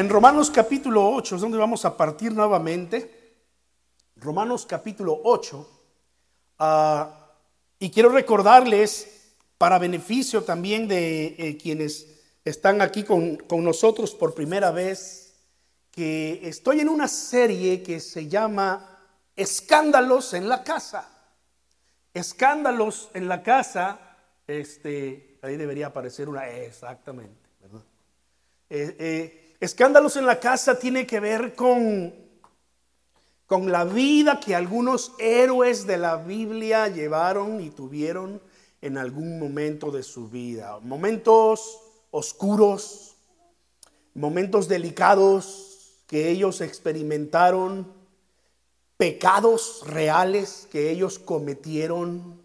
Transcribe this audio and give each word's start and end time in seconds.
en 0.00 0.08
Romanos 0.08 0.50
capítulo 0.50 1.10
8, 1.10 1.36
es 1.36 1.42
donde 1.42 1.58
vamos 1.58 1.84
a 1.84 1.94
partir 1.94 2.32
nuevamente. 2.32 3.34
Romanos 4.16 4.64
capítulo 4.64 5.20
8. 5.24 5.82
Ah, 6.58 7.28
y 7.78 7.90
quiero 7.90 8.08
recordarles, 8.08 9.34
para 9.58 9.78
beneficio 9.78 10.42
también 10.42 10.88
de 10.88 11.36
eh, 11.36 11.58
quienes 11.58 12.18
están 12.46 12.80
aquí 12.80 13.04
con, 13.04 13.36
con 13.36 13.62
nosotros 13.62 14.14
por 14.14 14.34
primera 14.34 14.70
vez, 14.70 15.34
que 15.90 16.48
estoy 16.48 16.80
en 16.80 16.88
una 16.88 17.06
serie 17.06 17.82
que 17.82 18.00
se 18.00 18.26
llama 18.26 19.02
Escándalos 19.36 20.32
en 20.32 20.48
la 20.48 20.64
casa. 20.64 21.10
Escándalos 22.14 23.10
en 23.12 23.28
la 23.28 23.42
casa, 23.42 24.16
este, 24.46 25.38
ahí 25.42 25.58
debería 25.58 25.88
aparecer 25.88 26.26
una, 26.30 26.48
exactamente, 26.48 27.50
¿verdad? 27.60 27.82
Eh, 28.70 28.96
eh, 28.98 29.39
escándalos 29.60 30.16
en 30.16 30.26
la 30.26 30.40
casa 30.40 30.78
tiene 30.78 31.06
que 31.06 31.20
ver 31.20 31.54
con, 31.54 32.14
con 33.46 33.70
la 33.70 33.84
vida 33.84 34.40
que 34.40 34.54
algunos 34.54 35.12
héroes 35.18 35.86
de 35.86 35.98
la 35.98 36.16
Biblia 36.16 36.88
llevaron 36.88 37.60
y 37.60 37.70
tuvieron 37.70 38.40
en 38.80 38.96
algún 38.96 39.38
momento 39.38 39.90
de 39.90 40.02
su 40.02 40.28
vida. 40.28 40.78
Momentos 40.80 41.78
oscuros, 42.10 43.14
momentos 44.14 44.66
delicados 44.66 45.98
que 46.06 46.30
ellos 46.30 46.62
experimentaron 46.62 48.00
pecados 48.96 49.82
reales 49.86 50.68
que 50.70 50.90
ellos 50.90 51.18
cometieron, 51.18 52.42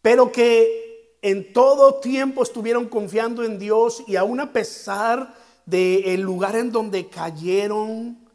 pero 0.00 0.32
que 0.32 1.18
en 1.22 1.52
todo 1.52 2.00
tiempo 2.00 2.42
estuvieron 2.42 2.88
confiando 2.88 3.44
en 3.44 3.58
Dios 3.58 4.02
y 4.06 4.16
aún 4.16 4.40
a 4.40 4.52
pesar 4.52 5.41
del 5.66 6.20
lugar 6.20 6.56
en 6.56 6.72
donde 6.72 7.08
cayeron, 7.08 8.28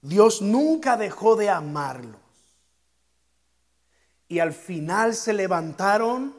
Dios 0.00 0.42
nunca 0.42 0.96
dejó 0.96 1.36
de 1.36 1.50
amarlos. 1.50 2.20
Y 4.28 4.38
al 4.40 4.52
final 4.52 5.14
se 5.14 5.32
levantaron 5.32 6.34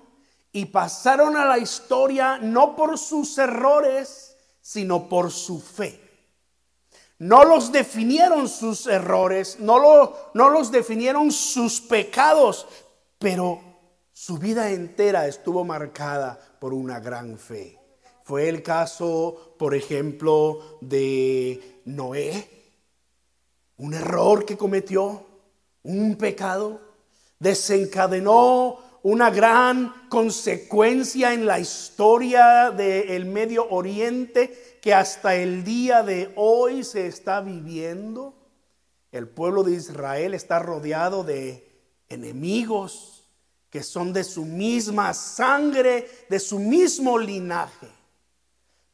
y 0.52 0.66
pasaron 0.66 1.36
a 1.38 1.46
la 1.46 1.58
historia 1.58 2.38
no 2.38 2.76
por 2.76 2.98
sus 2.98 3.38
errores, 3.38 4.36
sino 4.62 5.09
por 5.09 5.31
su 5.31 5.59
fe. 5.59 6.09
No 7.18 7.44
los 7.44 7.72
definieron 7.72 8.48
sus 8.48 8.88
errores, 8.88 9.59
no, 9.59 9.80
lo, 9.80 10.31
no 10.34 10.50
los 10.50 10.72
definieron 10.72 11.31
sus 11.31 11.81
pecados, 11.81 12.66
pero 13.18 13.62
su 14.14 14.38
vida 14.38 14.70
entera 14.70 15.28
estuvo 15.28 15.66
marcada 15.66 16.40
por 16.59 16.74
una 16.74 17.00
gran 17.00 17.38
fe. 17.38 17.78
Fue 18.30 18.47
el 18.47 18.61
caso, 18.61 19.55
por 19.58 19.73
ejemplo, 19.73 20.77
de 20.81 21.80
Noé, 21.85 22.47
un 23.77 23.95
error 23.95 24.45
que 24.45 24.55
cometió, 24.55 25.25
un 25.81 26.16
pecado, 26.16 26.80
desencadenó 27.39 28.77
una 29.02 29.31
gran 29.31 30.07
consecuencia 30.09 31.33
en 31.33 31.47
la 31.47 31.59
historia 31.59 32.69
del 32.69 33.25
Medio 33.25 33.67
Oriente 33.67 34.77
que 34.80 34.94
hasta 34.94 35.33
el 35.33 35.63
día 35.63 36.03
de 36.03 36.31
hoy 36.35 36.83
se 36.83 37.07
está 37.07 37.41
viviendo. 37.41 38.35
El 39.11 39.27
pueblo 39.27 39.63
de 39.63 39.72
Israel 39.72 40.35
está 40.35 40.59
rodeado 40.59 41.23
de 41.23 41.67
enemigos 42.09 43.27
que 43.72 43.81
son 43.81 44.13
de 44.13 44.23
su 44.23 44.45
misma 44.45 45.16
sangre, 45.16 46.07
de 46.30 46.39
su 46.39 46.59
mismo 46.59 47.17
linaje. 47.17 47.97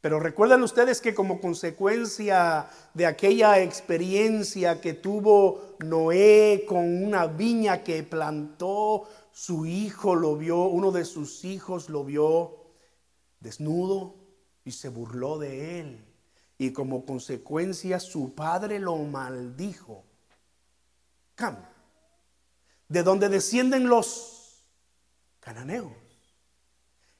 Pero 0.06 0.20
recuerden 0.20 0.62
ustedes 0.62 1.00
que 1.00 1.16
como 1.16 1.40
consecuencia 1.40 2.68
de 2.94 3.06
aquella 3.06 3.60
experiencia 3.60 4.80
que 4.80 4.94
tuvo 4.94 5.74
Noé 5.80 6.64
con 6.68 7.04
una 7.04 7.26
viña 7.26 7.82
que 7.82 8.04
plantó, 8.04 9.08
su 9.32 9.66
hijo 9.66 10.14
lo 10.14 10.36
vio, 10.36 10.58
uno 10.66 10.92
de 10.92 11.04
sus 11.04 11.44
hijos 11.44 11.88
lo 11.88 12.04
vio 12.04 12.54
desnudo, 13.40 14.14
y 14.64 14.70
se 14.70 14.90
burló 14.90 15.38
de 15.38 15.80
él. 15.80 16.04
Y 16.56 16.70
como 16.70 17.04
consecuencia 17.04 17.98
su 17.98 18.32
padre 18.32 18.78
lo 18.78 18.94
maldijo. 18.98 20.04
Cam, 21.34 21.56
de 22.86 23.02
donde 23.02 23.28
descienden 23.28 23.88
los 23.88 24.62
cananeos, 25.40 25.90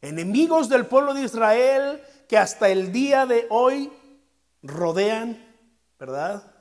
enemigos 0.03 0.69
del 0.69 0.87
pueblo 0.87 1.15
de 1.15 1.23
Israel 1.23 2.01
que 2.29 2.39
hasta 2.39 2.69
el 2.69 2.93
día 2.93 3.27
de 3.27 3.47
hoy 3.51 3.93
rodean, 4.63 5.45
¿verdad? 5.99 6.53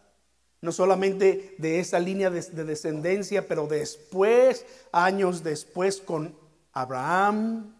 No 0.61 0.71
solamente 0.71 1.55
de 1.57 1.79
esa 1.79 1.99
línea 1.99 2.29
de, 2.29 2.41
de 2.41 2.63
descendencia, 2.63 3.47
pero 3.47 3.67
después, 3.67 4.65
años 4.91 5.43
después, 5.43 6.01
con 6.01 6.37
Abraham 6.73 7.75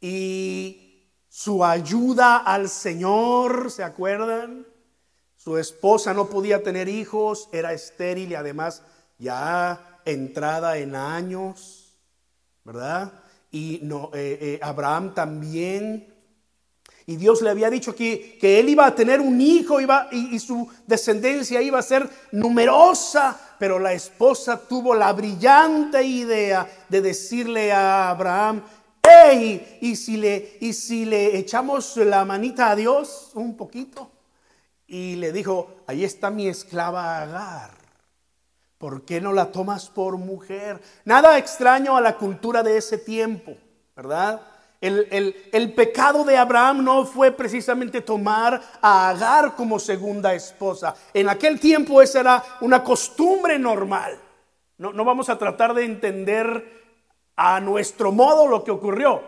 y 0.00 1.08
su 1.28 1.64
ayuda 1.64 2.36
al 2.36 2.68
Señor, 2.68 3.70
¿se 3.70 3.82
acuerdan? 3.82 4.66
Su 5.36 5.58
esposa 5.58 6.14
no 6.14 6.28
podía 6.28 6.62
tener 6.62 6.88
hijos, 6.88 7.48
era 7.52 7.72
estéril 7.72 8.30
y 8.30 8.34
además 8.34 8.82
ya 9.18 10.00
entrada 10.04 10.78
en 10.78 10.94
años, 10.94 11.96
¿verdad? 12.64 13.12
Y 13.50 13.80
no, 13.82 14.10
eh, 14.14 14.38
eh, 14.40 14.60
Abraham 14.62 15.14
también. 15.14 16.11
Y 17.06 17.16
Dios 17.16 17.42
le 17.42 17.50
había 17.50 17.70
dicho 17.70 17.94
que, 17.94 18.38
él 18.40 18.68
iba 18.68 18.86
a 18.86 18.94
tener 18.94 19.20
un 19.20 19.40
hijo 19.40 19.80
y, 19.80 19.86
y 20.12 20.38
su 20.38 20.68
descendencia 20.86 21.60
iba 21.60 21.78
a 21.78 21.82
ser 21.82 22.08
numerosa, 22.30 23.38
pero 23.58 23.78
la 23.78 23.92
esposa 23.92 24.60
tuvo 24.68 24.94
la 24.94 25.12
brillante 25.12 26.02
idea 26.02 26.66
de 26.88 27.00
decirle 27.00 27.72
a 27.72 28.10
Abraham, 28.10 28.62
y 29.80 29.96
si, 29.96 30.16
le, 30.16 30.58
y 30.60 30.72
si 30.72 31.04
le 31.04 31.36
echamos 31.36 31.96
la 31.96 32.24
manita 32.24 32.70
a 32.70 32.76
Dios 32.76 33.30
un 33.34 33.56
poquito. 33.56 34.10
Y 34.86 35.16
le 35.16 35.32
dijo, 35.32 35.76
ahí 35.86 36.04
está 36.04 36.30
mi 36.30 36.48
esclava 36.48 37.22
Agar. 37.22 37.70
¿Por 38.78 39.04
qué 39.04 39.20
no 39.20 39.32
la 39.32 39.52
tomas 39.52 39.88
por 39.88 40.16
mujer? 40.16 40.80
Nada 41.04 41.38
extraño 41.38 41.96
a 41.96 42.00
la 42.00 42.16
cultura 42.16 42.62
de 42.62 42.76
ese 42.76 42.98
tiempo, 42.98 43.56
¿verdad? 43.94 44.40
El, 44.82 45.36
el, 45.52 45.72
pecado 45.74 46.24
de 46.24 46.36
Abraham 46.36 46.82
no 46.82 47.06
fue 47.06 47.30
precisamente 47.30 48.00
tomar 48.00 48.60
a 48.82 49.10
Agar 49.10 49.54
como 49.54 49.78
segunda 49.78 50.34
esposa. 50.34 50.96
En 51.14 51.28
aquel 51.28 51.60
tiempo 51.60 52.02
esa 52.02 52.18
era 52.18 52.44
una 52.62 52.82
costumbre 52.82 53.60
normal. 53.60 54.18
No, 54.78 54.92
no 54.92 55.04
vamos 55.04 55.28
a 55.28 55.38
tratar 55.38 55.72
de 55.72 55.84
entender 55.84 56.82
a 57.36 57.60
nuestro 57.60 58.10
modo 58.10 58.48
lo 58.48 58.64
que 58.64 58.72
ocurrió. 58.72 59.22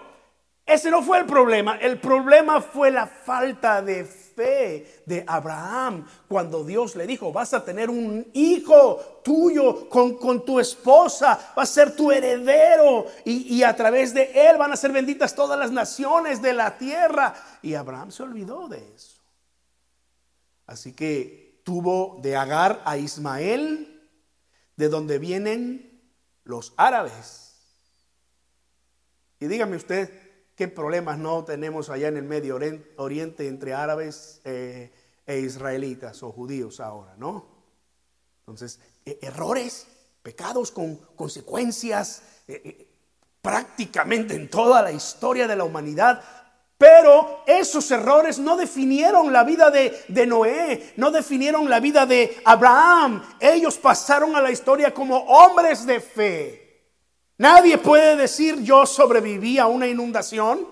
Ese 0.66 0.90
no 0.90 1.02
fue 1.02 1.18
el 1.18 1.26
problema. 1.26 1.76
El 1.76 2.00
problema 2.00 2.60
fue 2.60 2.90
la 2.90 3.06
falta 3.06 3.82
de 3.82 4.04
fe 4.04 5.02
de 5.04 5.22
Abraham 5.26 6.06
cuando 6.26 6.64
Dios 6.64 6.96
le 6.96 7.06
dijo, 7.06 7.32
vas 7.32 7.52
a 7.52 7.64
tener 7.64 7.90
un 7.90 8.26
hijo 8.32 9.20
tuyo 9.22 9.88
con, 9.88 10.16
con 10.16 10.44
tu 10.44 10.58
esposa, 10.58 11.52
va 11.56 11.62
a 11.62 11.66
ser 11.66 11.94
tu 11.94 12.10
heredero 12.10 13.06
y, 13.24 13.54
y, 13.56 13.62
a 13.62 13.76
través 13.76 14.14
de 14.14 14.30
él 14.34 14.56
van 14.56 14.72
a 14.72 14.76
ser 14.76 14.90
benditas 14.90 15.34
todas 15.34 15.58
las 15.58 15.70
naciones 15.70 16.40
de 16.40 16.54
la 16.54 16.78
tierra. 16.78 17.34
Y 17.62 17.74
Abraham 17.74 18.10
se 18.10 18.22
olvidó 18.22 18.66
de 18.66 18.78
eso. 18.94 19.20
Así 20.66 20.94
que 20.94 21.60
tuvo 21.62 22.18
de 22.22 22.36
Agar 22.36 22.80
a 22.86 22.96
Ismael, 22.96 24.10
de 24.76 24.88
donde 24.88 25.18
vienen 25.18 26.10
los 26.42 26.72
árabes 26.78 27.44
y 29.44 29.46
dígame 29.46 29.76
usted 29.76 30.10
qué 30.54 30.68
problemas 30.68 31.18
no 31.18 31.44
tenemos 31.44 31.90
allá 31.90 32.08
en 32.08 32.16
el 32.16 32.24
Medio 32.24 32.58
Oriente 32.96 33.48
entre 33.48 33.74
árabes 33.74 34.40
eh, 34.44 34.92
e 35.26 35.38
israelitas 35.38 36.22
o 36.22 36.32
judíos 36.32 36.80
ahora, 36.80 37.14
¿no? 37.16 37.46
Entonces, 38.40 38.78
e, 39.04 39.18
errores, 39.22 39.86
pecados 40.22 40.70
con 40.70 40.96
consecuencias 41.16 42.22
eh, 42.46 42.60
eh, 42.64 42.88
prácticamente 43.42 44.34
en 44.34 44.48
toda 44.48 44.82
la 44.82 44.92
historia 44.92 45.48
de 45.48 45.56
la 45.56 45.64
humanidad. 45.64 46.22
Pero 46.76 47.42
esos 47.46 47.90
errores 47.90 48.38
no 48.38 48.56
definieron 48.56 49.32
la 49.32 49.44
vida 49.44 49.70
de, 49.70 50.04
de, 50.08 50.26
Noé, 50.26 50.92
no 50.96 51.10
definieron 51.10 51.70
la 51.70 51.80
vida 51.80 52.04
de 52.04 52.40
Abraham. 52.44 53.22
Ellos 53.40 53.78
pasaron 53.78 54.34
a 54.34 54.42
la 54.42 54.50
historia 54.50 54.92
como 54.92 55.18
hombres 55.18 55.86
de 55.86 56.00
fe. 56.00 56.63
Nadie 57.38 57.78
puede 57.78 58.16
decir 58.16 58.62
yo 58.62 58.86
sobreviví 58.86 59.58
a 59.58 59.66
una 59.66 59.88
inundación 59.88 60.66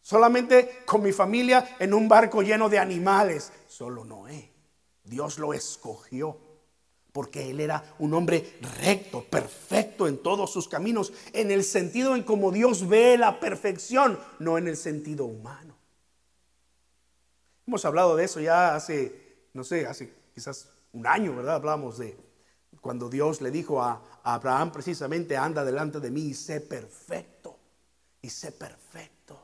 solamente 0.00 0.82
con 0.86 1.02
mi 1.02 1.12
familia 1.12 1.76
en 1.78 1.92
un 1.92 2.08
barco 2.08 2.42
lleno 2.42 2.68
de 2.68 2.78
animales. 2.78 3.52
Solo 3.66 4.04
Noé. 4.04 4.50
Dios 5.04 5.38
lo 5.38 5.52
escogió 5.52 6.38
porque 7.12 7.50
él 7.50 7.60
era 7.60 7.94
un 7.98 8.14
hombre 8.14 8.58
recto, 8.80 9.22
perfecto 9.24 10.08
en 10.08 10.18
todos 10.18 10.50
sus 10.50 10.66
caminos, 10.66 11.12
en 11.34 11.50
el 11.50 11.62
sentido 11.62 12.16
en 12.16 12.22
como 12.22 12.50
Dios 12.50 12.88
ve 12.88 13.18
la 13.18 13.38
perfección, 13.38 14.18
no 14.38 14.56
en 14.56 14.66
el 14.66 14.78
sentido 14.78 15.26
humano. 15.26 15.76
Hemos 17.66 17.84
hablado 17.84 18.16
de 18.16 18.24
eso 18.24 18.40
ya 18.40 18.74
hace, 18.74 19.46
no 19.52 19.62
sé, 19.62 19.86
hace 19.86 20.12
quizás 20.34 20.68
un 20.92 21.06
año, 21.06 21.36
¿verdad? 21.36 21.56
Hablamos 21.56 21.98
de 21.98 22.16
cuando 22.82 23.08
Dios 23.08 23.40
le 23.40 23.52
dijo 23.52 23.80
a, 23.80 24.02
Abraham 24.24 24.72
precisamente, 24.72 25.36
anda 25.36 25.64
delante 25.64 26.00
de 26.00 26.10
mí 26.10 26.22
y 26.22 26.34
sé 26.34 26.60
perfecto, 26.60 27.56
y 28.20 28.28
sé 28.28 28.52
perfecto. 28.52 29.38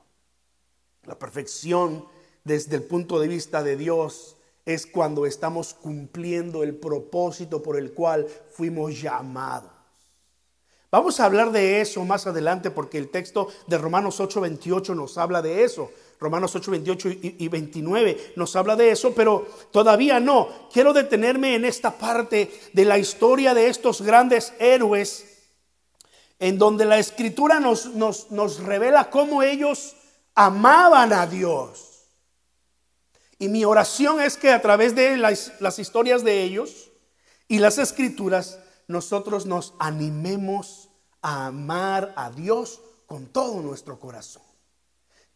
La 1.05 1.19
perfección 1.19 2.05
desde 2.45 2.77
el 2.77 2.83
punto 2.83 3.19
de 3.19 3.29
vista 3.29 3.63
de 3.63 3.77
Dios 3.77 4.37
es 4.67 4.87
cuando 4.87 5.25
estamos 5.25 5.73
cumpliendo 5.73 6.63
el 6.63 6.77
propósito 6.77 7.63
por 7.63 7.79
el 7.79 7.93
cual 7.93 8.27
fuimos 8.51 9.01
llamados. 9.01 9.71
Vamos 10.91 11.21
a 11.21 11.25
hablar 11.25 11.53
de 11.53 11.81
eso 11.81 12.05
más 12.05 12.27
adelante 12.27 12.71
porque 12.71 12.99
el 12.99 13.11
texto 13.11 13.49
de 13.67 13.79
Romanos 13.79 14.21
8:28 14.21 14.95
nos 14.95 15.17
habla 15.17 15.43
de 15.43 15.63
eso. 15.63 15.91
Romanos 16.21 16.55
8, 16.57 16.71
28 16.73 17.09
y 17.39 17.49
29 17.49 18.33
nos 18.35 18.57
habla 18.57 18.75
de 18.75 18.91
eso, 18.91 19.15
pero 19.15 19.47
todavía 19.71 20.19
no. 20.19 20.49
Quiero 20.73 20.93
detenerme 20.93 21.55
en 21.55 21.65
esta 21.65 21.97
parte 21.97 22.51
de 22.73 22.85
la 22.85 22.99
historia 22.99 23.55
de 23.55 23.69
estos 23.69 24.03
grandes 24.03 24.53
héroes, 24.59 25.27
en 26.41 26.59
donde 26.59 26.85
la 26.85 26.99
escritura 26.99 27.61
nos, 27.61 27.95
nos, 27.95 28.33
nos 28.33 28.59
revela 28.61 29.11
cómo 29.11 29.43
ellos 29.43 29.95
amaban 30.35 31.13
a 31.13 31.27
Dios. 31.27 31.85
Y 33.39 33.49
mi 33.49 33.65
oración 33.65 34.21
es 34.21 34.37
que 34.37 34.51
a 34.51 34.61
través 34.61 34.97
de 34.97 35.17
las, 35.17 35.53
las 35.61 35.79
historias 35.79 36.25
de 36.25 36.43
ellos 36.43 36.91
y 37.47 37.59
las 37.61 37.79
escrituras, 37.79 38.59
nosotros 38.89 39.47
nos 39.47 39.75
animemos 39.79 40.89
a 41.23 41.47
amar 41.47 42.13
a 42.17 42.31
Dios 42.31 42.81
con 43.07 43.27
todo 43.27 43.63
nuestro 43.63 44.01
corazón 44.01 44.48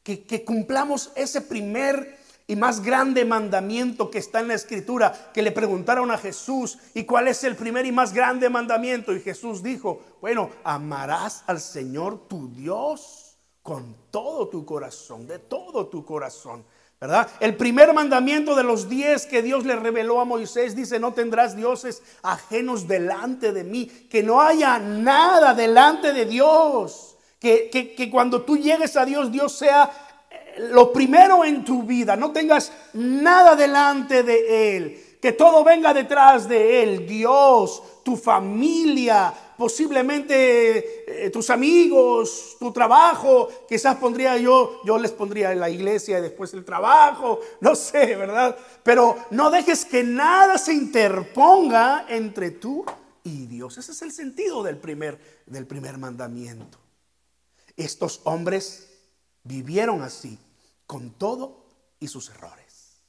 que, 0.02 0.44
cumplamos 0.44 1.12
ese 1.14 1.40
primer 1.40 2.19
y 2.46 2.56
más 2.56 2.82
grande 2.82 3.25
mandamiento 3.25 4.10
que 4.10 4.19
está 4.19 4.40
en 4.40 4.49
la 4.49 4.54
escritura, 4.54 5.31
que 5.32 5.43
le 5.43 5.52
preguntaron 5.52 6.10
a 6.10 6.19
Jesús, 6.19 6.78
¿y 6.94 7.04
cuál 7.04 7.28
es 7.28 7.44
el 7.44 7.56
primer 7.56 7.87
y 7.87 7.93
más 7.93 8.12
grande 8.12 8.50
mandamiento? 8.50 9.14
Y 9.14 9.20
Jesús 9.20 9.62
dijo, 9.62 10.02
bueno, 10.20 10.50
amarás 10.64 11.44
al 11.46 11.60
Señor 11.60 12.26
tu 12.28 12.49
Dios 12.49 13.37
con 13.62 13.94
todo 14.10 14.49
tu 14.49 14.66
corazón, 14.66 15.26
de 15.26 15.38
todo 15.38 15.87
tu 15.87 16.04
corazón. 16.04 16.64
¿verdad? 17.00 17.28
El 17.40 17.56
primer 17.56 17.93
mandamiento 17.94 18.54
de 18.54 18.62
los 18.62 18.88
diez 18.88 19.26
que 19.26 19.43
Dios 19.43 19.64
le 19.64 19.75
reveló 19.75 20.20
a 20.20 20.25
Moisés 20.25 20.76
dice, 20.76 21.00
no 21.00 21.12
tendrás 21.12 21.56
dioses 21.56 22.02
ajenos 22.22 22.87
delante 22.87 23.52
de 23.52 23.64
mí, 23.64 23.87
que 23.87 24.22
no 24.22 24.40
haya 24.40 24.78
nada 24.78 25.54
delante 25.54 26.12
de 26.12 26.26
Dios. 26.26 27.12
Que, 27.42 28.08
cuando 28.08 28.42
tú 28.42 28.56
llegues 28.56 28.96
a 28.96 29.04
Dios, 29.04 29.32
Dios 29.32 29.52
sea 29.58 29.90
eh, 30.30 30.68
lo 30.70 30.92
primero 30.92 31.44
en 31.44 31.64
tu 31.64 31.82
vida. 31.82 32.14
No 32.14 32.30
tengas 32.30 32.70
nada 32.92 33.56
delante 33.56 34.22
de 34.22 34.76
Él. 34.76 35.04
Que 35.20 35.32
todo 35.32 35.64
venga 35.64 35.92
detrás 35.92 36.48
de 36.48 36.84
Él. 36.84 37.04
Dios, 37.04 37.82
tu 38.04 38.16
familia, 38.16 39.34
posiblemente 39.58 41.26
eh, 41.26 41.30
tus 41.30 41.50
amigos, 41.50 42.56
tu 42.60 42.70
trabajo. 42.70 43.48
Quizás 43.68 43.96
pondría 43.96 44.36
yo, 44.36 44.80
yo 44.84 44.96
les 44.96 45.10
pondría 45.10 45.50
en 45.50 45.58
la 45.58 45.68
iglesia 45.68 46.20
y 46.20 46.22
después 46.22 46.54
el 46.54 46.64
trabajo. 46.64 47.40
No 47.60 47.74
sé, 47.74 48.14
¿verdad? 48.14 48.56
Pero 48.84 49.16
no 49.30 49.50
dejes 49.50 49.84
que 49.84 50.04
nada 50.04 50.58
se 50.58 50.74
interponga 50.74 52.06
entre 52.08 52.52
tú 52.52 52.84
y 53.24 53.46
Dios. 53.46 53.78
Ese 53.78 53.90
es 53.90 54.02
el 54.02 54.12
sentido 54.12 54.62
del 54.62 54.76
primer, 54.76 55.18
del 55.46 55.66
primer 55.66 55.98
mandamiento. 55.98 56.81
Estos 57.76 58.20
hombres 58.24 58.88
vivieron 59.44 60.02
así, 60.02 60.38
con 60.86 61.10
todo 61.10 61.64
y 62.00 62.08
sus 62.08 62.30
errores. 62.30 63.02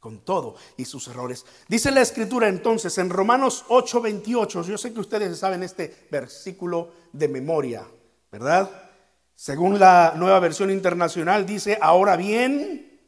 Con 0.00 0.20
todo 0.20 0.56
y 0.76 0.84
sus 0.84 1.08
errores. 1.08 1.44
Dice 1.68 1.90
la 1.90 2.02
escritura 2.02 2.48
entonces 2.48 2.96
en 2.98 3.10
Romanos 3.10 3.64
8:28, 3.68 4.62
yo 4.62 4.78
sé 4.78 4.92
que 4.92 5.00
ustedes 5.00 5.38
saben 5.38 5.62
este 5.62 6.06
versículo 6.10 6.92
de 7.12 7.28
memoria, 7.28 7.86
¿verdad? 8.30 8.70
Según 9.34 9.78
la 9.78 10.14
nueva 10.16 10.40
versión 10.40 10.70
internacional 10.70 11.44
dice, 11.44 11.78
ahora 11.82 12.16
bien, 12.16 13.00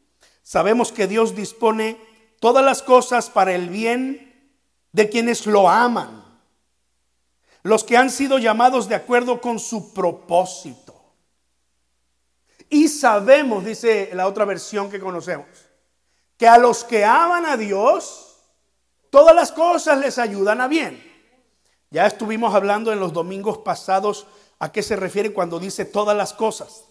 sabemos 0.42 0.92
que 0.92 1.06
Dios 1.06 1.34
dispone 1.34 1.98
todas 2.40 2.64
las 2.64 2.82
cosas 2.82 3.30
para 3.30 3.54
el 3.54 3.68
bien 3.68 4.52
de 4.92 5.08
quienes 5.08 5.46
lo 5.46 5.68
aman 5.68 6.27
los 7.68 7.84
que 7.84 7.98
han 7.98 8.08
sido 8.08 8.38
llamados 8.38 8.88
de 8.88 8.94
acuerdo 8.94 9.42
con 9.42 9.58
su 9.58 9.92
propósito. 9.92 10.94
Y 12.70 12.88
sabemos, 12.88 13.62
dice 13.62 14.08
la 14.14 14.26
otra 14.26 14.46
versión 14.46 14.90
que 14.90 14.98
conocemos, 14.98 15.46
que 16.38 16.48
a 16.48 16.56
los 16.56 16.82
que 16.82 17.04
aman 17.04 17.44
a 17.44 17.58
Dios, 17.58 18.38
todas 19.10 19.34
las 19.34 19.52
cosas 19.52 19.98
les 19.98 20.18
ayudan 20.18 20.62
a 20.62 20.68
bien. 20.68 20.98
Ya 21.90 22.06
estuvimos 22.06 22.54
hablando 22.54 22.90
en 22.90 23.00
los 23.00 23.12
domingos 23.12 23.58
pasados 23.58 24.26
a 24.58 24.72
qué 24.72 24.82
se 24.82 24.96
refiere 24.96 25.34
cuando 25.34 25.60
dice 25.60 25.84
todas 25.84 26.16
las 26.16 26.32
cosas. 26.32 26.86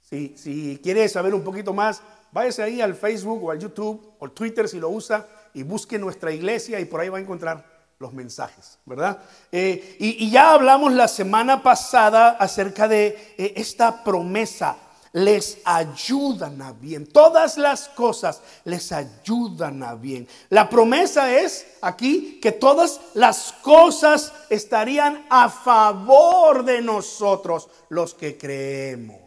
Si, 0.00 0.34
si 0.38 0.80
quiere 0.82 1.06
saber 1.10 1.34
un 1.34 1.44
poquito 1.44 1.74
más, 1.74 2.02
váyase 2.32 2.62
ahí 2.62 2.80
al 2.80 2.94
Facebook 2.94 3.44
o 3.44 3.50
al 3.50 3.58
YouTube 3.58 4.14
o 4.18 4.24
al 4.24 4.32
Twitter 4.32 4.66
si 4.66 4.78
lo 4.78 4.88
usa 4.88 5.26
y 5.52 5.62
busque 5.62 5.98
nuestra 5.98 6.32
iglesia 6.32 6.80
y 6.80 6.86
por 6.86 7.00
ahí 7.00 7.10
va 7.10 7.18
a 7.18 7.22
encontrar 7.22 7.71
los 8.02 8.12
mensajes, 8.12 8.78
¿verdad? 8.84 9.18
Eh, 9.50 9.96
y, 9.98 10.30
ya 10.30 10.52
hablamos 10.52 10.92
la 10.92 11.08
semana 11.08 11.62
pasada 11.62 12.30
acerca 12.30 12.88
de 12.88 13.34
eh, 13.38 13.54
esta 13.56 14.04
promesa. 14.04 14.76
Les 15.14 15.58
ayudan 15.66 16.62
a 16.62 16.72
bien. 16.72 17.06
Todas 17.06 17.58
las 17.58 17.90
cosas 17.90 18.40
les 18.64 18.92
ayudan 18.92 19.82
a 19.82 19.94
bien. 19.94 20.26
La 20.48 20.70
promesa 20.70 21.30
es 21.38 21.66
aquí 21.82 22.40
que 22.40 22.50
todas 22.50 22.98
las 23.12 23.52
cosas 23.60 24.32
estarían 24.48 25.26
a 25.28 25.50
favor 25.50 26.64
de 26.64 26.80
nosotros, 26.80 27.68
los 27.90 28.14
que 28.14 28.38
creemos. 28.38 29.20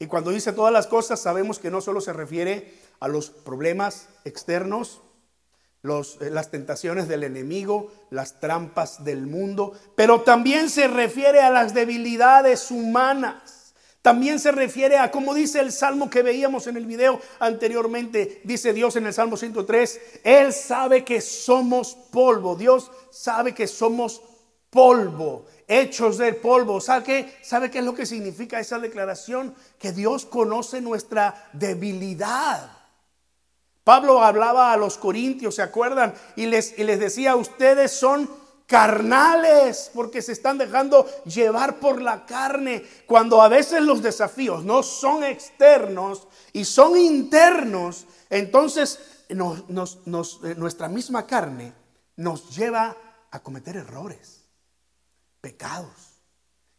Y 0.00 0.06
cuando 0.06 0.30
dice 0.32 0.52
todas 0.52 0.72
las 0.72 0.88
cosas, 0.88 1.20
sabemos 1.20 1.60
que 1.60 1.70
no 1.70 1.80
solo 1.80 2.00
se 2.00 2.12
refiere 2.12 2.76
a 2.98 3.06
los 3.06 3.30
problemas 3.30 4.08
externos, 4.24 5.00
eh, 5.82 6.30
las 6.30 6.50
tentaciones 6.50 7.08
del 7.08 7.24
enemigo, 7.24 7.90
las 8.10 8.38
trampas 8.38 9.02
del 9.04 9.26
mundo, 9.26 9.72
pero 9.94 10.20
también 10.20 10.68
se 10.68 10.88
refiere 10.88 11.40
a 11.40 11.50
las 11.50 11.72
debilidades 11.72 12.70
humanas. 12.70 13.74
También 14.02 14.40
se 14.40 14.50
refiere 14.50 14.96
a, 14.96 15.10
como 15.10 15.34
dice 15.34 15.60
el 15.60 15.72
salmo 15.72 16.08
que 16.08 16.22
veíamos 16.22 16.66
en 16.66 16.76
el 16.76 16.86
video 16.86 17.20
anteriormente, 17.38 18.40
dice 18.44 18.72
Dios 18.72 18.96
en 18.96 19.06
el 19.06 19.12
Salmo 19.12 19.36
103, 19.36 20.00
Él 20.24 20.54
sabe 20.54 21.04
que 21.04 21.20
somos 21.20 21.94
polvo, 22.10 22.56
Dios 22.56 22.90
sabe 23.10 23.54
que 23.54 23.66
somos 23.66 24.22
polvo, 24.70 25.44
hechos 25.68 26.16
del 26.16 26.36
polvo. 26.36 26.80
¿Sabe 26.80 27.04
qué? 27.04 27.34
¿Sabe 27.42 27.70
qué 27.70 27.80
es 27.80 27.84
lo 27.84 27.94
que 27.94 28.06
significa 28.06 28.58
esa 28.58 28.78
declaración? 28.78 29.54
Que 29.78 29.92
Dios 29.92 30.24
conoce 30.24 30.80
nuestra 30.80 31.50
debilidad. 31.52 32.79
Pablo 33.90 34.22
hablaba 34.22 34.72
a 34.72 34.76
los 34.76 34.96
corintios, 34.98 35.56
¿se 35.56 35.62
acuerdan? 35.62 36.14
Y 36.36 36.46
les, 36.46 36.78
y 36.78 36.84
les 36.84 37.00
decía, 37.00 37.34
ustedes 37.34 37.90
son 37.90 38.30
carnales 38.64 39.90
porque 39.92 40.22
se 40.22 40.30
están 40.30 40.58
dejando 40.58 41.08
llevar 41.24 41.80
por 41.80 42.00
la 42.00 42.24
carne, 42.24 42.84
cuando 43.06 43.42
a 43.42 43.48
veces 43.48 43.82
los 43.82 44.00
desafíos 44.00 44.62
no 44.62 44.84
son 44.84 45.24
externos 45.24 46.28
y 46.52 46.66
son 46.66 46.96
internos, 46.96 48.06
entonces 48.28 49.24
nos, 49.30 49.98
eh, 50.44 50.54
nuestra 50.56 50.88
misma 50.88 51.26
carne 51.26 51.72
nos 52.14 52.56
lleva 52.56 52.96
a 53.32 53.40
cometer 53.40 53.74
errores, 53.74 54.42
pecados 55.40 56.10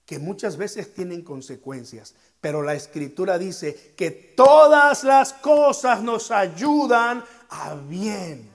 que 0.05 0.17
muchas 0.17 0.55
veces 0.55 0.93
tienen 0.93 1.23
consecuencias, 1.23 2.15
pero 2.41 2.63
la 2.63 2.73
escritura 2.73 3.37
dice 3.37 3.93
que 3.95 4.09
todas 4.09 5.03
las 5.03 5.31
cosas 5.33 6.01
nos 6.01 6.31
ayudan 6.31 7.23
a 7.49 7.75
bien, 7.75 8.51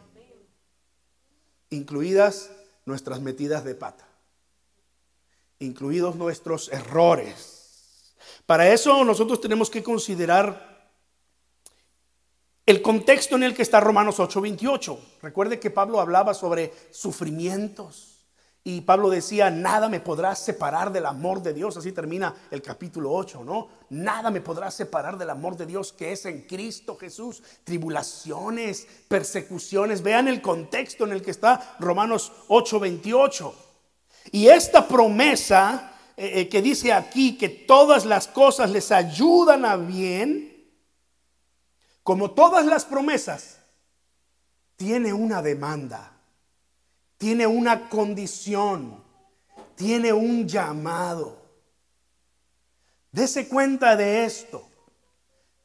incluidas 1.70 2.50
nuestras 2.84 3.20
metidas 3.20 3.64
de 3.64 3.76
pata, 3.76 4.06
incluidos 5.60 6.16
nuestros 6.16 6.68
errores. 6.72 8.14
Para 8.44 8.68
eso 8.72 9.04
nosotros 9.04 9.40
tenemos 9.40 9.70
que 9.70 9.84
considerar 9.84 10.90
el 12.66 12.82
contexto 12.82 13.36
en 13.36 13.44
el 13.44 13.54
que 13.54 13.62
está 13.62 13.78
Romanos 13.78 14.18
8:28. 14.18 14.98
Recuerde 15.22 15.60
que 15.60 15.70
Pablo 15.70 16.00
hablaba 16.00 16.34
sobre 16.34 16.72
sufrimientos 16.90 18.15
y 18.68 18.80
Pablo 18.80 19.10
decía, 19.10 19.48
nada 19.48 19.88
me 19.88 20.00
podrá 20.00 20.34
separar 20.34 20.90
del 20.90 21.06
amor 21.06 21.40
de 21.40 21.54
Dios. 21.54 21.76
Así 21.76 21.92
termina 21.92 22.34
el 22.50 22.62
capítulo 22.62 23.12
8, 23.12 23.44
¿no? 23.44 23.68
Nada 23.90 24.28
me 24.28 24.40
podrá 24.40 24.72
separar 24.72 25.16
del 25.16 25.30
amor 25.30 25.56
de 25.56 25.66
Dios 25.66 25.92
que 25.92 26.10
es 26.10 26.26
en 26.26 26.48
Cristo 26.48 26.96
Jesús. 26.96 27.44
Tribulaciones, 27.62 28.88
persecuciones. 29.06 30.02
Vean 30.02 30.26
el 30.26 30.42
contexto 30.42 31.04
en 31.04 31.12
el 31.12 31.22
que 31.22 31.30
está 31.30 31.76
Romanos 31.78 32.32
8, 32.48 32.80
28. 32.80 33.54
Y 34.32 34.48
esta 34.48 34.88
promesa 34.88 35.92
eh, 36.16 36.40
eh, 36.40 36.48
que 36.48 36.60
dice 36.60 36.92
aquí 36.92 37.38
que 37.38 37.48
todas 37.48 38.04
las 38.04 38.26
cosas 38.26 38.70
les 38.70 38.90
ayudan 38.90 39.64
a 39.64 39.76
bien, 39.76 40.68
como 42.02 42.32
todas 42.32 42.66
las 42.66 42.84
promesas, 42.84 43.58
tiene 44.74 45.12
una 45.12 45.40
demanda, 45.40 46.15
tiene 47.18 47.46
una 47.46 47.88
condición, 47.88 49.02
tiene 49.74 50.12
un 50.12 50.46
llamado. 50.46 51.36
Dese 53.10 53.48
cuenta 53.48 53.96
de 53.96 54.24
esto. 54.24 54.68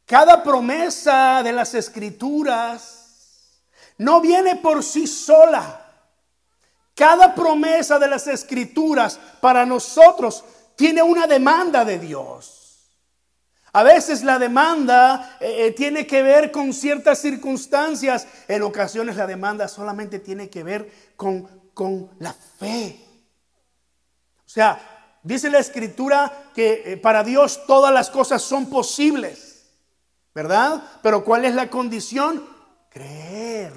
Cada 0.06 0.44
promesa 0.44 1.42
de 1.44 1.52
las 1.52 1.74
escrituras 1.74 3.64
no 3.98 4.22
viene 4.22 4.56
por 4.58 4.84
sí 4.84 5.08
sola. 5.08 5.78
Cada 6.96 7.34
promesa 7.34 7.98
de 8.00 8.08
las 8.08 8.28
escrituras 8.28 9.20
para 9.40 9.66
nosotros 9.66 10.44
tiene 10.76 11.02
una 11.02 11.28
demanda 11.28 11.86
de 11.86 12.00
Dios. 12.00 12.61
A 13.74 13.84
veces 13.84 14.24
la 14.24 14.38
demanda 14.38 15.38
eh, 15.40 15.68
eh, 15.68 15.72
tiene 15.72 16.06
que 16.06 16.22
ver 16.24 16.52
con 16.52 16.74
ciertas 16.74 17.20
circunstancias. 17.20 18.28
En 18.48 18.64
ocasiones 18.64 19.16
la 19.16 19.28
demanda 19.28 19.68
solamente 19.68 20.20
tiene 20.20 20.50
que 20.50 20.64
ver 20.64 20.92
con, 21.16 21.48
con 21.74 22.10
la 22.20 22.34
fe. 22.34 23.00
O 24.40 24.50
sea, 24.50 25.18
dice 25.24 25.50
la 25.50 25.60
escritura 25.60 26.50
que 26.54 26.84
eh, 26.86 26.98
para 26.98 27.24
Dios 27.24 27.66
todas 27.66 27.94
las 27.94 28.10
cosas 28.10 28.42
son 28.42 28.70
posibles. 28.70 29.70
¿Verdad? 30.34 30.82
Pero 31.02 31.24
¿cuál 31.24 31.46
es 31.46 31.56
la 31.56 31.70
condición? 31.70 32.46
Creer. 32.90 33.74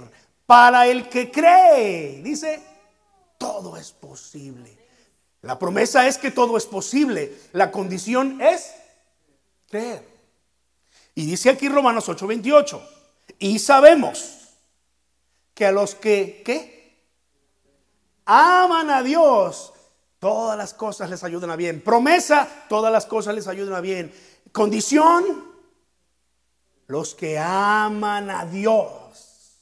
Para 0.47 0.87
el 0.87 1.09
que 1.09 1.31
cree, 1.31 2.21
dice, 2.23 2.63
todo 3.39 3.77
es 3.77 3.93
posible. 3.93 4.77
La 5.43 5.59
promesa 5.59 6.07
es 6.07 6.19
que 6.19 6.31
todo 6.31 6.57
es 6.57 6.67
posible. 6.67 7.37
La 7.53 7.71
condición 7.71 8.41
es 8.41 8.73
Y 11.14 11.26
dice 11.26 11.50
aquí 11.50 11.69
Romanos 11.69 12.09
8:28, 12.09 12.81
y 13.38 13.59
sabemos 13.59 14.49
que 15.54 15.66
a 15.66 15.73
los 15.73 15.95
que, 15.95 16.43
¿qué? 16.45 16.75
Aman 18.26 18.90
a 18.90 19.02
Dios, 19.02 19.73
todas 20.19 20.57
las 20.57 20.75
cosas 20.75 21.11
les 21.11 21.23
ayudan 21.23 21.50
a 21.50 21.57
bien. 21.57 21.83
Promesa, 21.83 22.49
todas 22.69 22.93
las 22.93 23.07
cosas 23.07 23.35
les 23.35 23.47
ayudan 23.47 23.75
a 23.75 23.81
bien. 23.81 24.12
Condición, 24.52 25.52
los 26.87 27.14
que 27.14 27.38
aman 27.38 28.31
a 28.31 28.47
Dios. 28.47 29.59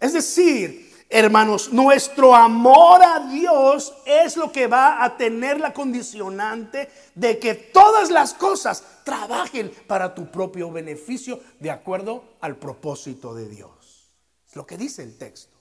Es 0.00 0.12
decir, 0.12 0.85
Hermanos, 1.18 1.72
nuestro 1.72 2.34
amor 2.34 3.02
a 3.02 3.20
Dios 3.20 3.94
es 4.04 4.36
lo 4.36 4.52
que 4.52 4.66
va 4.66 5.02
a 5.02 5.16
tener 5.16 5.58
la 5.58 5.72
condicionante 5.72 6.90
de 7.14 7.38
que 7.38 7.54
todas 7.54 8.10
las 8.10 8.34
cosas 8.34 8.84
trabajen 9.02 9.72
para 9.86 10.14
tu 10.14 10.30
propio 10.30 10.70
beneficio 10.70 11.40
de 11.58 11.70
acuerdo 11.70 12.22
al 12.42 12.56
propósito 12.56 13.34
de 13.34 13.48
Dios. 13.48 14.12
Es 14.46 14.56
lo 14.56 14.66
que 14.66 14.76
dice 14.76 15.02
el 15.04 15.16
texto. 15.16 15.56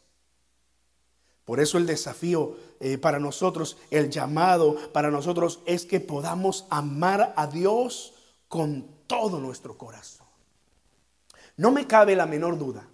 Por 1.45 1.61
eso 1.61 1.77
el 1.77 1.85
desafío 1.85 2.57
eh, 2.81 2.97
para 2.97 3.17
nosotros, 3.17 3.77
el 3.91 4.09
llamado 4.09 4.75
para 4.91 5.09
nosotros 5.09 5.61
es 5.65 5.85
que 5.85 6.01
podamos 6.01 6.65
amar 6.69 7.33
a 7.37 7.47
Dios 7.47 8.13
con 8.49 8.85
todo 9.07 9.39
nuestro 9.39 9.77
corazón. 9.77 10.27
No 11.55 11.71
me 11.71 11.87
cabe 11.87 12.17
la 12.17 12.25
menor 12.25 12.57
duda. 12.57 12.89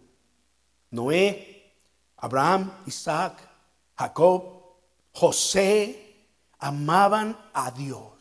Noé 0.91 1.50
Abraham, 2.22 2.72
Isaac, 2.86 3.38
Jacob, 3.98 4.44
José 5.13 6.12
amaban 6.60 7.38
a 7.54 7.72
Dios 7.72 8.12